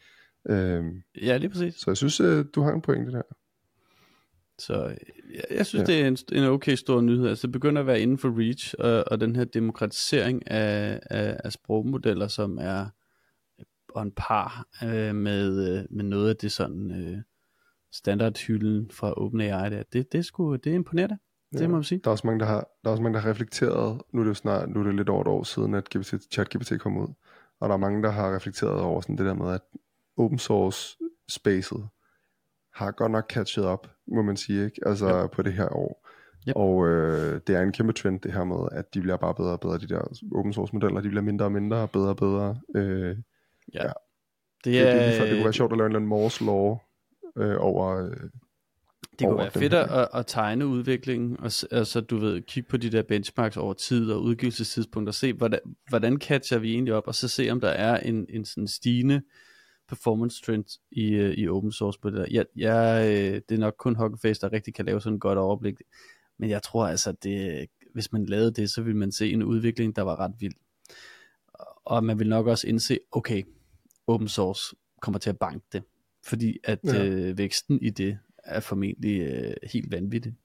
[0.49, 1.75] Øhm, ja, lige præcis.
[1.75, 3.21] Så jeg synes, øh, du har en pointe der.
[4.65, 4.95] Så
[5.33, 5.93] jeg, jeg synes, ja.
[5.93, 7.27] det er en, en okay stor nyhed.
[7.27, 11.37] Altså, det begynder at være inden for reach, og, og den her demokratisering af, af,
[11.43, 12.85] af sprogmodeller, som er
[13.95, 17.17] on par øh, med, øh, med noget af det sådan øh,
[17.93, 19.83] standardhylden fra OpenAI der.
[19.93, 21.17] Det, det, sgu, det er imponerende.
[21.53, 21.57] Ja.
[21.57, 22.01] Det må man sige.
[22.03, 24.23] Der er også mange, der har, der er også mange, der har reflekteret, nu er
[24.23, 26.97] det jo snart, nu er det lidt over et år siden, at GPT, ChatGPT kom
[26.97, 27.07] ud,
[27.59, 29.61] og der er mange, der har reflekteret over sådan det der med, at
[30.17, 30.97] open source
[31.29, 31.87] spacet
[32.73, 34.81] har godt nok catchet op, må man sige, ikke?
[34.85, 35.31] Altså yep.
[35.31, 36.09] på det her år.
[36.47, 36.55] Yep.
[36.55, 39.51] Og øh, det er en kæmpe trend, det her med, at de bliver bare bedre
[39.51, 40.01] og bedre, de der
[40.35, 42.57] open source modeller, de bliver mindre og mindre og bedre og bedre.
[42.75, 43.17] Øh,
[43.73, 43.83] ja.
[43.83, 43.91] ja.
[44.63, 46.45] Det, er, det, det, det, det kunne være sjovt at lave en eller anden Morse
[46.45, 46.77] law
[47.37, 48.05] øh, over...
[48.05, 48.17] Øh,
[49.19, 52.89] det kunne være fedt at, at tegne udviklingen, og altså, du ved, kigge på de
[52.89, 55.59] der benchmarks over tid og udgivelsestidspunkt, og se, hvordan,
[55.89, 59.21] hvordan catcher vi egentlig op, og så se, om der er en, en sådan stigende
[59.87, 62.25] performance trends i, øh, i open source på det der.
[62.31, 65.37] Jeg, jeg, øh, det er nok kun Huggleface, der rigtig kan lave sådan et godt
[65.37, 65.75] overblik.
[66.39, 69.95] Men jeg tror altså, det, hvis man lavede det, så ville man se en udvikling,
[69.95, 70.53] der var ret vild.
[71.85, 73.43] Og man vil nok også indse, okay,
[74.07, 75.83] open source kommer til at banke det.
[76.25, 77.05] Fordi at ja.
[77.05, 80.35] øh, væksten i det er formentlig øh, helt vanvittig.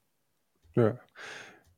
[0.77, 0.89] Ja.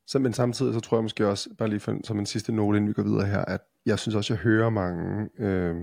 [0.06, 2.76] Så, men samtidig så tror jeg måske også, bare lige for, som en sidste note,
[2.76, 5.76] inden vi går videre her, at jeg synes også, jeg hører mange, øh,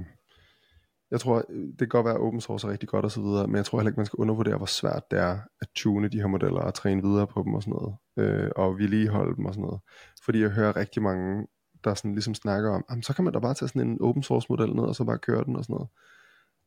[1.12, 3.48] jeg tror, det kan godt være, at open source er rigtig godt og så videre,
[3.48, 6.20] men jeg tror heller ikke, man skal undervurdere, hvor svært det er at tune de
[6.20, 9.54] her modeller og træne videre på dem og sådan noget, øh, og vedligeholde dem og
[9.54, 9.82] sådan noget.
[10.24, 11.48] Fordi jeg hører rigtig mange,
[11.84, 14.24] der sådan ligesom snakker om, jamen, så kan man da bare tage sådan en open
[14.24, 15.90] source model ned, og så bare køre den og sådan noget.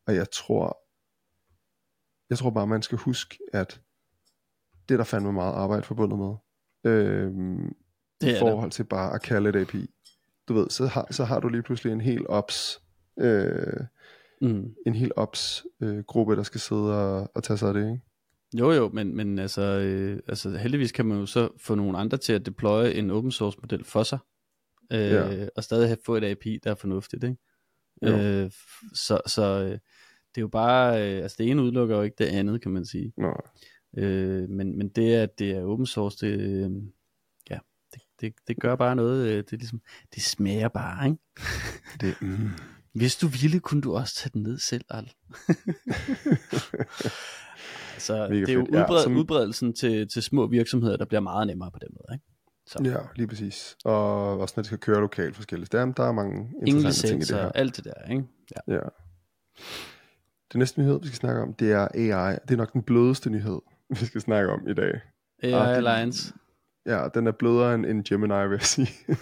[0.07, 0.79] Og jeg tror,
[2.31, 3.81] jeg tror bare, man skal huske, at
[4.89, 6.35] det er der fandme meget arbejde forbundet med.
[6.93, 7.75] Øhm,
[8.21, 9.91] det I forhold til bare at kalde et API.
[10.49, 12.83] Du ved, så har, så har du lige pludselig en hel ops,
[13.19, 13.81] øh,
[14.43, 14.75] mm.
[14.87, 18.01] en hel ops øh, gruppe, der skal sidde og, og tage sig af det, ikke?
[18.55, 22.19] Jo jo, men, men altså, øh, altså heldigvis kan man jo så få nogle andre
[22.19, 24.19] til at deploye en open source model for sig,
[24.93, 25.47] øh, ja.
[25.57, 27.37] og stadig have få et API, der er fornuftigt, ikke?
[28.03, 28.51] Øh,
[28.95, 29.71] så så øh,
[30.35, 32.85] det er jo bare, øh, altså det ene udelukker jo ikke det andet, kan man
[32.85, 33.13] sige.
[33.17, 33.41] Nej.
[33.97, 36.71] Øh, men, men det at det er open source, det, øh,
[37.51, 37.59] ja,
[37.95, 39.81] det, det, det gør bare noget, øh, det, ligesom,
[40.15, 41.19] det smager bare, ikke?
[42.01, 42.49] det, mm.
[42.95, 45.05] Hvis du ville, kunne du også tage den ned selv, Al.
[48.07, 49.17] så det er jo udbred, ja, som...
[49.17, 52.25] udbredelsen til, til små virksomheder, der bliver meget nemmere på den måde, ikke?
[52.67, 52.79] Så.
[52.85, 53.77] Ja, lige præcis.
[53.85, 55.73] Og også når det skal køre lokalt forskelligt.
[55.73, 57.53] Der, der er mange interessante ting i det her.
[57.55, 58.25] alt det der, ikke?
[58.69, 58.75] Ja.
[58.75, 58.81] ja.
[60.53, 62.37] Det næste nyhed, vi skal snakke om, det er AI.
[62.49, 63.61] Det er nok den blødeste nyhed,
[64.01, 65.01] vi skal snakke om i dag.
[65.43, 66.33] AI og Alliance.
[66.87, 68.89] Ja, den er blødere end, end Gemini, vil jeg sige.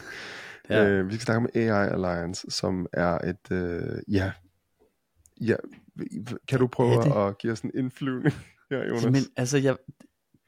[0.70, 0.88] ja.
[0.88, 4.32] øh, vi skal snakke om AI Alliance, som er et, øh, ja,
[5.40, 5.56] ja,
[6.48, 7.28] kan du prøve ja, det...
[7.28, 8.34] at give os en indflyvning
[8.70, 9.04] her, Jonas?
[9.04, 9.76] Men altså, jeg,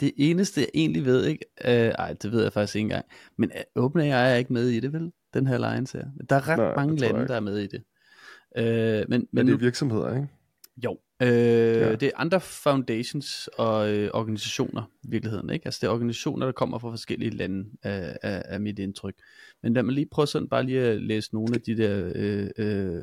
[0.01, 3.05] det eneste, jeg egentlig ved, ikke, øh, ej, det ved jeg faktisk ikke engang,
[3.39, 5.13] men øh, OpenAI er ikke med i det, vel?
[5.35, 6.07] Den her alliance her.
[6.31, 7.83] Der er ret Nej, mange lande, der er med i det.
[8.57, 10.29] Øh, men, men, men det er virksomheder, ikke?
[10.85, 11.95] Jo, øh, ja.
[11.95, 15.67] det er andre foundations og øh, organisationer i virkeligheden, ikke?
[15.67, 19.15] Altså det er organisationer, der kommer fra forskellige lande, af, af, af mit indtryk.
[19.63, 22.51] Men lad mig lige prøve sådan bare lige at læse nogle af de der, øh,
[22.59, 23.03] øh,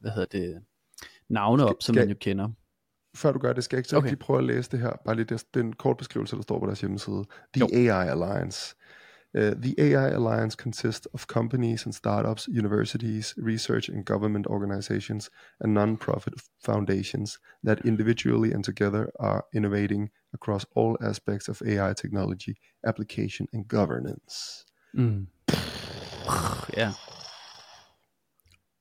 [0.00, 0.62] hvad hedder det,
[1.28, 2.48] navne op, som man jo kender.
[3.16, 4.08] Før du gør det, skal jeg ikke okay.
[4.08, 6.66] lige prøve at læse det her, bare lige det, den kort beskrivelse, der står på
[6.66, 7.24] deres hjemmeside.
[7.54, 7.92] The jo.
[7.92, 8.76] AI Alliance.
[9.36, 15.74] Uh, the AI Alliance consists of companies and startups, universities, research and government organizations, and
[15.74, 22.56] non-profit foundations that individually and together are innovating across all aspects of AI technology,
[22.86, 24.64] application, and governance.
[24.94, 25.26] Mm.
[26.76, 26.92] Ja.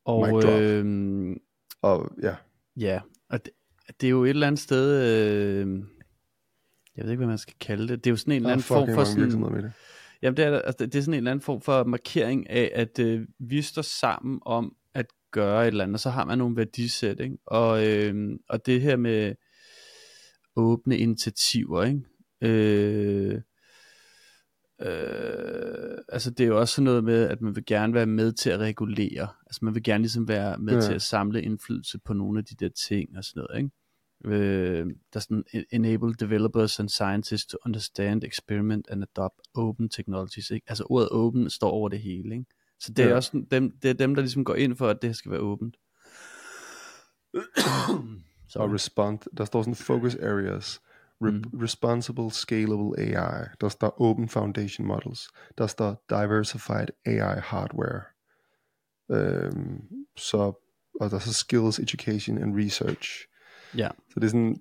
[0.05, 1.37] Og, øhm,
[1.81, 2.35] og ja.
[2.77, 3.53] Ja, og det,
[4.01, 5.83] det er jo et eller andet sted, øh,
[6.97, 8.63] jeg ved ikke, hvad man skal kalde det, det er jo sådan en eller anden
[8.63, 9.73] form for sådan, med det
[10.21, 12.99] Jamen det er, altså, det er sådan en eller anden form for markering af, at
[12.99, 16.55] øh, vi står sammen om at gøre et eller andet, og så har man nogle
[16.55, 17.37] værdisæt, ikke?
[17.45, 19.35] Og, øh, og det her med
[20.55, 22.01] åbne initiativer, ikke?
[22.41, 23.41] Øh,
[24.81, 28.31] Øh, altså det er jo også sådan noget med, at man vil gerne være med
[28.31, 29.27] til at regulere.
[29.45, 30.81] Altså man vil gerne ligesom være med ja.
[30.81, 33.75] til at samle indflydelse på nogle af de der ting og sådan noget, ikke?
[34.25, 40.51] Øh, der er sådan, enable developers and scientists to understand, experiment and adopt open technologies.
[40.51, 40.65] Ikke?
[40.69, 42.35] Altså ordet open står over det hele.
[42.35, 42.45] Ikke?
[42.79, 43.15] Så det er ja.
[43.15, 45.77] også dem, det er dem, der ligesom går ind for, at det skal være åbent.
[48.55, 50.81] og respond, der står sådan focus areas.
[51.23, 51.43] Re- mm.
[51.61, 53.45] Responsible Scalable AI.
[53.61, 55.29] Der står Open Foundation Models.
[55.57, 58.01] Der står Diversified AI Hardware.
[59.11, 59.81] Øhm,
[60.17, 60.37] så,
[61.01, 63.27] og der er så Skills, Education and Research.
[63.75, 63.89] Ja.
[64.09, 64.57] Så det er sådan,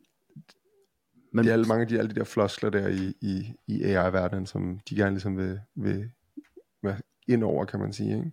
[1.33, 3.83] men, det er alle, mange af de, alle de der floskler der i, i, i
[3.83, 6.11] AI-verdenen, som de gerne ligesom vil, vil
[6.83, 6.99] være
[7.29, 8.17] ind over, kan man sige.
[8.17, 8.33] Ikke?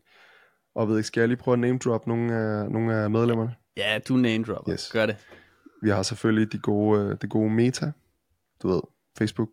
[0.76, 3.55] Og ved ikke, skal jeg lige prøve at name drop nogle af, nogle af medlemmerne?
[3.78, 4.74] Ja, du name dropper.
[4.74, 4.91] Yes.
[4.91, 5.17] Gør det.
[5.82, 7.91] Vi har selvfølgelig de gode, det gode Meta,
[8.63, 8.82] du ved,
[9.17, 9.49] Facebook.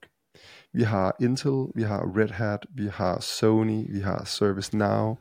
[0.73, 5.17] Vi har Intel, vi har Red Hat, vi har Sony, vi har ServiceNow,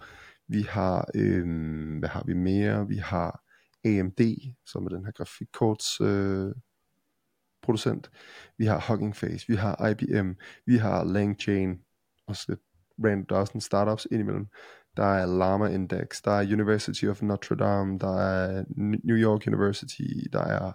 [0.47, 2.87] vi har, øhm, hvad har vi mere?
[2.87, 3.43] Vi har
[3.85, 4.21] AMD,
[4.65, 6.51] som er den her grafikkorts øh,
[7.61, 8.11] producent.
[8.57, 10.31] Vi har Hugging Face, vi har IBM,
[10.65, 11.81] vi har LangChain,
[12.27, 12.55] og så
[13.05, 14.47] random, der er sådan startups indimellem.
[14.97, 18.63] Der er Llama Index, der er University of Notre Dame, der er
[19.03, 20.71] New York University, der er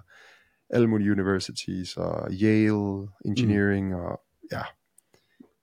[0.70, 3.94] alle mulige universities, og Yale Engineering, mm.
[3.94, 4.20] og
[4.52, 4.62] ja,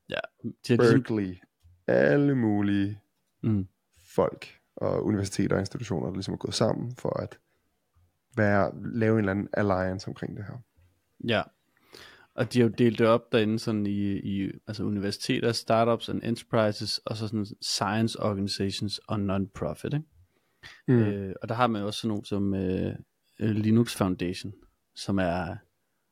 [0.10, 1.48] ja ligesom- Berkeley, ligesom...
[1.88, 3.00] alle mulige
[3.44, 3.68] mm.
[4.16, 7.40] folk og universiteter og institutioner, der ligesom er gået sammen for at
[8.38, 10.58] være, lave en eller anden alliance omkring det her.
[11.28, 11.42] Ja,
[12.36, 16.22] og de har jo delt det op derinde sådan i, i altså universiteter, startups and
[16.24, 20.06] enterprises, og så sådan science organizations og non-profit, ikke?
[20.88, 21.00] Mm.
[21.00, 22.96] Øh, og der har man også sådan nogle som øh,
[23.40, 24.54] Linux Foundation,
[24.96, 25.56] som er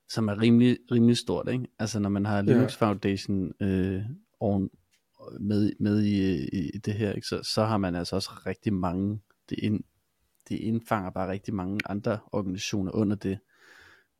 [0.09, 1.67] som er rimelig, rimelig stort, ikke?
[1.79, 2.85] Altså når man har Linux ja.
[2.85, 4.03] Foundation øh,
[4.39, 4.69] oven,
[5.39, 7.27] med, med i, i det her, ikke?
[7.27, 9.83] Så, så har man altså også rigtig mange, det, ind,
[10.49, 13.39] det indfanger bare rigtig mange andre organisationer under det.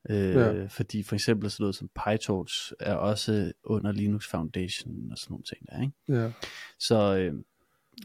[0.10, 0.66] Øh, ja.
[0.66, 5.43] Fordi for eksempel sådan noget som PyTorch er også under Linux Foundation og sådan nogle
[5.43, 6.22] ting der, ikke?
[6.24, 6.32] Ja.
[6.80, 7.34] Så, øh,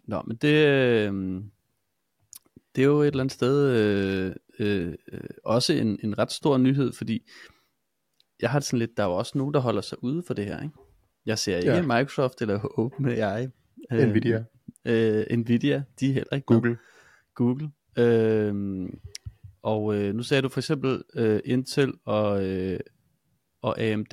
[0.05, 1.43] nå, men det, øh,
[2.77, 6.59] det er jo et eller andet sted øh, øh, øh, også en, en ret stor
[6.59, 7.31] nyhed, fordi
[8.41, 10.35] jeg har det sådan lidt, der er jo også nogen, der holder sig ude for
[10.35, 10.75] det her, ikke?
[11.27, 11.83] Jeg ser ikke ja.
[11.83, 13.47] Microsoft eller OpenAI.
[13.93, 14.45] Øh, Nvidia.
[14.85, 16.47] Øh, Nvidia, de er heller ikke.
[16.47, 16.79] Google.
[17.35, 17.71] Google.
[17.99, 18.89] Øh,
[19.63, 22.81] og øh, nu sagde du for eksempel øh, Intel og, øh,
[23.63, 24.13] og AMD.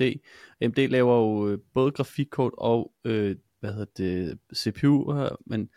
[0.60, 5.14] AMD laver jo øh, både grafikkort og øh, hvad hedder det, CPU,
[5.46, 5.68] men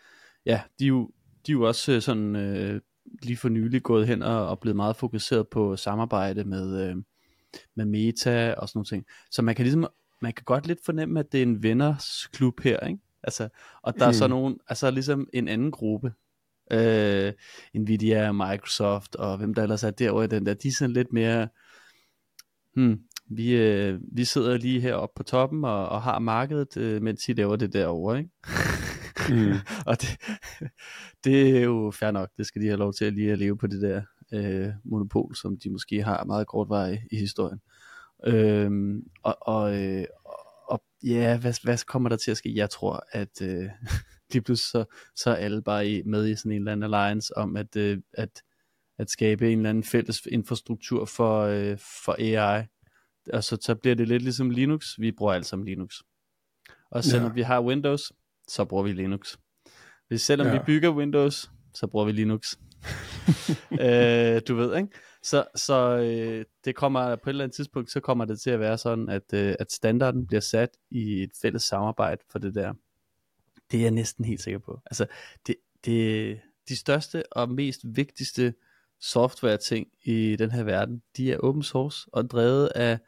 [0.46, 1.10] ja, de er jo,
[1.46, 2.80] de er jo også øh, sådan øh,
[3.22, 6.96] lige for nylig gået hen og, og blevet meget fokuseret på samarbejde med, øh,
[7.76, 9.04] med Meta og sådan nogle ting.
[9.30, 9.86] Så man kan ligesom,
[10.22, 13.00] man kan godt lidt fornemme, at det er en venners klub her, ikke?
[13.22, 13.48] Altså,
[13.82, 14.08] og der hmm.
[14.08, 16.12] er så nogen, altså ligesom en anden gruppe,
[16.72, 17.32] øh,
[17.74, 21.12] Nvidia, Microsoft og hvem der ellers er derovre i den der, de er sådan lidt
[21.12, 21.48] mere,
[22.74, 23.00] hmm,
[23.30, 27.32] vi, øh, vi sidder lige heroppe på toppen og, og har markedet, øh, mens de
[27.32, 28.30] laver det derovre, ikke?
[29.30, 29.52] Mm.
[29.86, 30.08] og det,
[31.24, 33.58] det er jo fair nok, det skal de have lov til at lige at leve
[33.58, 34.02] på det der
[34.32, 37.60] øh, monopol, som de måske har meget kort vej i historien.
[38.26, 40.04] Øhm, og, og, øh,
[40.68, 42.52] og ja, hvad, hvad kommer der til at ske?
[42.54, 43.70] Jeg tror, at øh,
[44.32, 44.84] lige pludselig så,
[45.16, 47.98] så er alle bare i, med i sådan en eller anden alliance om at, øh,
[48.12, 48.42] at,
[48.98, 52.64] at skabe en eller anden fælles infrastruktur for, øh, for AI.
[53.32, 54.98] Og så, så bliver det lidt ligesom Linux.
[54.98, 55.94] Vi bruger alt sammen Linux.
[56.90, 57.34] Og selvom ja.
[57.34, 58.12] vi har Windows,
[58.48, 59.36] så bruger vi Linux.
[60.08, 60.52] Hvis selvom ja.
[60.52, 62.58] vi bygger Windows, så bruger vi Linux.
[63.84, 64.88] øh, du ved, ikke?
[65.26, 68.60] Så, så øh, det kommer på et eller andet tidspunkt, så kommer det til at
[68.60, 72.74] være sådan, at, øh, at standarden bliver sat i et fælles samarbejde for det der.
[73.70, 74.80] Det er jeg næsten helt sikker på.
[74.86, 75.06] Altså,
[75.46, 78.54] det, det, de største og mest vigtigste
[79.00, 82.98] software ting i den her verden, de er open source og drevet af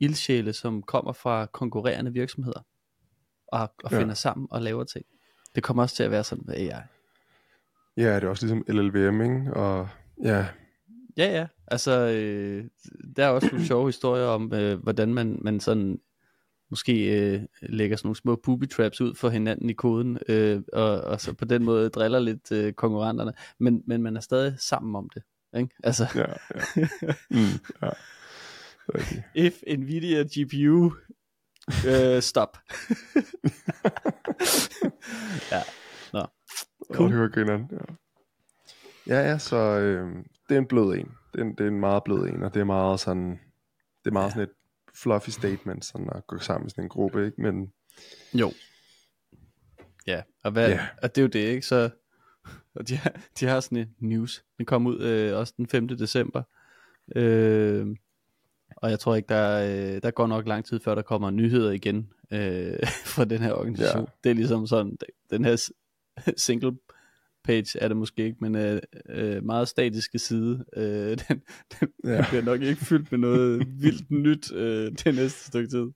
[0.00, 2.60] ildsjæle, som kommer fra konkurrerende virksomheder
[3.46, 4.14] og, og finder ja.
[4.14, 5.06] sammen og laver ting.
[5.54, 6.82] Det kommer også til at være sådan med AI.
[7.96, 9.54] Ja, det er også ligesom LLVM, ikke?
[9.54, 9.88] Og
[10.22, 10.46] ja.
[11.18, 11.46] Ja, ja.
[11.66, 12.64] Altså, øh,
[13.16, 16.00] der er også nogle sjove historier om, øh, hvordan man, man sådan
[16.70, 21.00] måske øh, lægger sådan nogle små booby traps ud for hinanden i koden, øh, og,
[21.00, 24.96] og så på den måde driller lidt øh, konkurrenterne, men, men man er stadig sammen
[24.96, 25.22] om det.
[25.56, 25.74] Ikke?
[25.84, 26.06] Altså.
[26.14, 26.24] Ja,
[26.76, 26.88] ja.
[27.30, 27.38] Mm,
[27.82, 27.90] ja.
[28.88, 29.22] Okay.
[29.34, 30.92] If Nvidia GPU
[31.86, 32.58] uh, stop.
[35.52, 35.62] ja,
[36.12, 36.26] nå.
[36.92, 37.10] Cool.
[37.10, 37.94] Det var grineren, ja.
[39.06, 41.12] Ja, ja, så øh, det er en blød en.
[41.32, 43.30] Det er en, det er en meget blød en, og det er meget sådan,
[44.04, 44.30] det er meget ja.
[44.30, 44.54] sådan et
[44.94, 47.42] fluffy statement, sådan at gå sammen i sådan en gruppe, ikke?
[47.42, 47.72] Men...
[48.34, 48.52] Jo.
[50.06, 50.80] Ja, og, hvad, yeah.
[51.02, 51.66] og det er jo det, ikke?
[51.66, 51.90] Så,
[52.74, 54.44] og de, har, de har sådan en news.
[54.58, 55.88] Den kom ud øh, også den 5.
[55.88, 56.42] december.
[57.16, 57.86] Øh,
[58.76, 61.70] og jeg tror ikke, der, øh, der går nok lang tid, før der kommer nyheder
[61.70, 64.04] igen øh, fra den her organisation.
[64.04, 64.12] Ja.
[64.24, 64.98] Det er ligesom sådan,
[65.30, 65.70] den her
[66.36, 66.76] single
[67.48, 71.42] page er det måske ikke, men øh, øh, meget statiske side, øh, den,
[71.80, 72.24] den ja.
[72.28, 75.90] bliver nok ikke fyldt med noget vildt nyt øh, det næste stykke tid.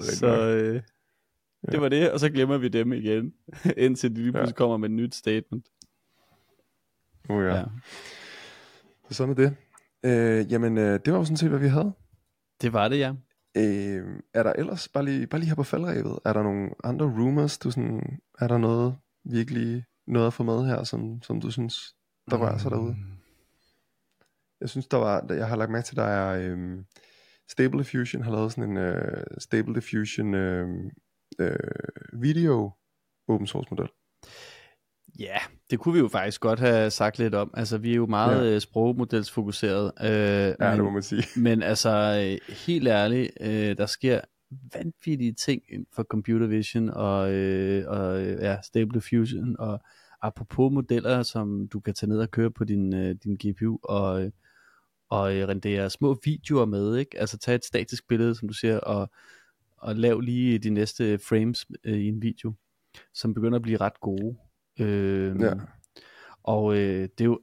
[0.00, 0.74] Så øh,
[1.66, 1.72] ja.
[1.72, 3.32] det var det, og så glemmer vi dem igen,
[3.76, 4.56] indtil de lige pludselig ja.
[4.56, 5.68] kommer med et nyt statement.
[7.28, 7.56] Oh ja.
[7.56, 7.64] ja.
[9.08, 9.56] Så sådan er det.
[10.04, 11.92] Øh, jamen, øh, det var jo sådan set, hvad vi havde.
[12.62, 13.12] Det var det, ja.
[13.56, 17.06] Øh, er der ellers, bare lige, bare lige her på faldrevet, er der nogle andre
[17.06, 21.50] rumors, du sådan, er der noget virkelig noget at få med her, som, som du
[21.50, 21.94] synes,
[22.30, 22.92] der rører sig derude?
[22.92, 23.12] Mm.
[24.60, 26.84] Jeg synes, der var, jeg har lagt mærke til, der er øhm,
[27.48, 30.68] Stable Diffusion har lavet sådan en øh, Stable Diffusion øh,
[31.38, 31.54] øh,
[32.12, 32.70] video
[33.28, 33.88] open source model.
[35.18, 35.36] Ja,
[35.70, 37.50] det kunne vi jo faktisk godt have sagt lidt om.
[37.54, 38.54] Altså, vi er jo meget ja.
[38.54, 39.92] Øh, sprogmodelsfokuseret.
[40.00, 41.24] Øh, ja, men, det må man sige.
[41.36, 41.90] Men altså,
[42.22, 44.20] øh, helt ærligt, øh, der sker
[44.74, 49.80] vanvittige ting for computer vision og, øh, og ja, stable diffusion og
[50.22, 54.32] apropos modeller, som du kan tage ned og køre på din, øh, din GPU og,
[55.10, 57.20] og rendere små videoer med, ikke?
[57.20, 59.10] Altså tage et statisk billede, som du ser, og,
[59.76, 62.52] og lav lige de næste frames øh, i en video,
[63.14, 64.36] som begynder at blive ret gode.
[64.80, 65.54] Øh, ja.
[66.42, 67.40] Og øh, det er jo,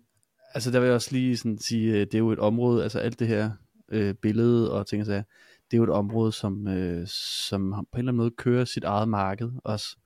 [0.53, 2.99] altså der vil jeg også lige sådan sige, øh, det er jo et område, altså
[2.99, 3.51] alt det her
[3.89, 5.24] øh, billede og ting og sager,
[5.72, 7.07] det er jo et område, som, øh,
[7.47, 9.97] som på en eller anden måde kører sit eget marked også.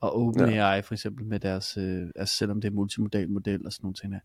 [0.00, 0.80] Og OpenAI ja.
[0.80, 4.12] for eksempel med deres, øh, altså selvom det er multimodal model og sådan nogle ting
[4.12, 4.20] der,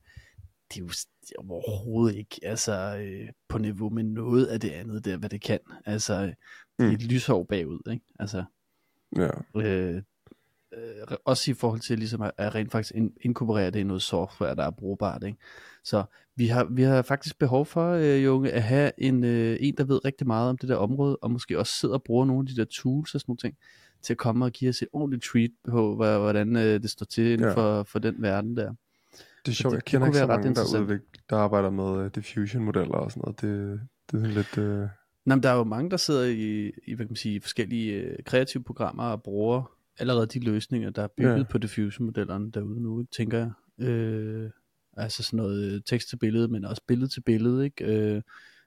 [0.69, 4.69] det er jo, det er overhovedet ikke altså, øh, på niveau med noget af det
[4.69, 5.59] andet der, hvad det kan.
[5.85, 6.35] Altså, det
[6.79, 6.91] er mm.
[6.91, 8.05] et lyshår bagud, ikke?
[8.19, 8.43] Altså,
[9.15, 9.29] Ja.
[9.61, 10.01] Øh,
[10.73, 14.01] øh, også i forhold til ligesom at, at rent faktisk in, inkorporere det i noget
[14.01, 15.23] software, der er brugbart.
[15.23, 15.37] Ikke?
[15.83, 16.03] Så
[16.35, 19.83] vi har, vi har faktisk behov for, øh, Junge, at have en, øh, en, der
[19.83, 22.55] ved rigtig meget om det der område, og måske også sidder og bruger nogle af
[22.55, 23.55] de der tools og sådan nogle ting,
[24.01, 27.25] til at komme og give os et ordentligt treat på, hvordan øh, det står til
[27.25, 27.53] inden ja.
[27.53, 28.73] for, for den verden der.
[29.45, 32.95] Det er sjovt, jeg kender ikke så mange, der, udvik, der arbejder med uh, diffusion-modeller
[32.95, 33.41] og sådan noget.
[33.41, 34.57] Det, det er lidt...
[34.57, 34.89] Uh...
[35.25, 38.11] Nå, men der er jo mange, der sidder i, i hvad kan man sige, forskellige
[38.11, 41.43] uh, kreative programmer og bruger allerede de løsninger, der er bygget ja.
[41.43, 43.51] på diffusion-modellerne derude nu, ikke, tænker jeg.
[43.87, 44.49] Øh,
[44.97, 47.85] altså sådan noget tekst til billede, men også billede til billede, ikke?
[47.85, 48.21] Øh,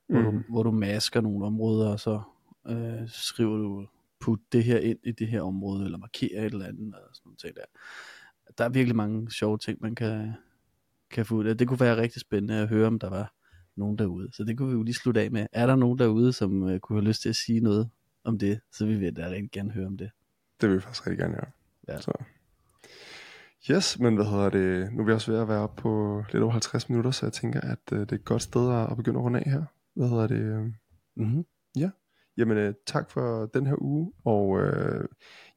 [0.09, 0.39] hvor, mm.
[0.39, 2.21] du, hvor du masker nogle områder, og så
[2.69, 3.87] øh, skriver du,
[4.21, 7.33] put det her ind i det her område, eller markere et eller andet, og sådan
[7.45, 7.81] noget der.
[8.59, 10.33] Der er virkelig mange sjove ting, man kan,
[11.11, 11.59] kan få ud af.
[11.59, 13.35] Det kunne være rigtig spændende at høre, om der var
[13.77, 14.29] nogen derude.
[14.33, 15.47] Så det kunne vi jo lige slutte af med.
[15.53, 17.91] Er der nogen derude, som uh, kunne have lyst til at sige noget
[18.25, 20.11] om det, så vil vi da rigtig gerne høre om det.
[20.61, 21.93] Det vil vi faktisk rigtig gerne, ja.
[21.93, 22.01] ja.
[22.01, 22.13] Så.
[23.71, 24.93] Yes, men hvad hedder det?
[24.93, 27.61] Nu er vi også ved at være på lidt over 50 minutter, så jeg tænker,
[27.61, 29.65] at uh, det er et godt sted at, at begynde at runde af her.
[29.97, 30.75] Hvad hedder det?
[31.17, 31.45] Mm-hmm.
[31.77, 31.91] Ja.
[32.37, 35.05] Jamen, uh, tak for den her uge, og uh,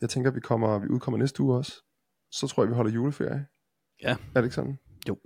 [0.02, 1.84] jeg tænker, at vi, kommer, vi udkommer næste uge også.
[2.32, 3.46] Så tror jeg, vi holder juleferie.
[4.02, 4.12] Ja.
[4.12, 4.80] Er det ikke sådan?
[5.10, 5.18] Jo.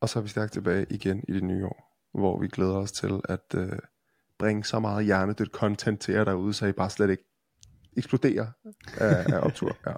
[0.00, 2.92] Og så er vi stærkt tilbage igen i det nye år, hvor vi glæder os
[2.92, 3.78] til at uh,
[4.38, 7.24] bringe så meget hjernedødt content til jer derude, så I bare slet ikke
[7.96, 8.46] eksploderer
[9.00, 9.76] af, af optur.
[9.86, 9.92] Ja.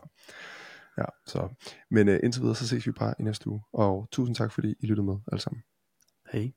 [0.99, 1.49] Ja, så.
[1.91, 3.63] Men uh, indtil videre, så ses vi bare i næste uge.
[3.73, 5.63] Og tusind tak, fordi I lyttede med alle sammen.
[6.33, 6.53] Hej.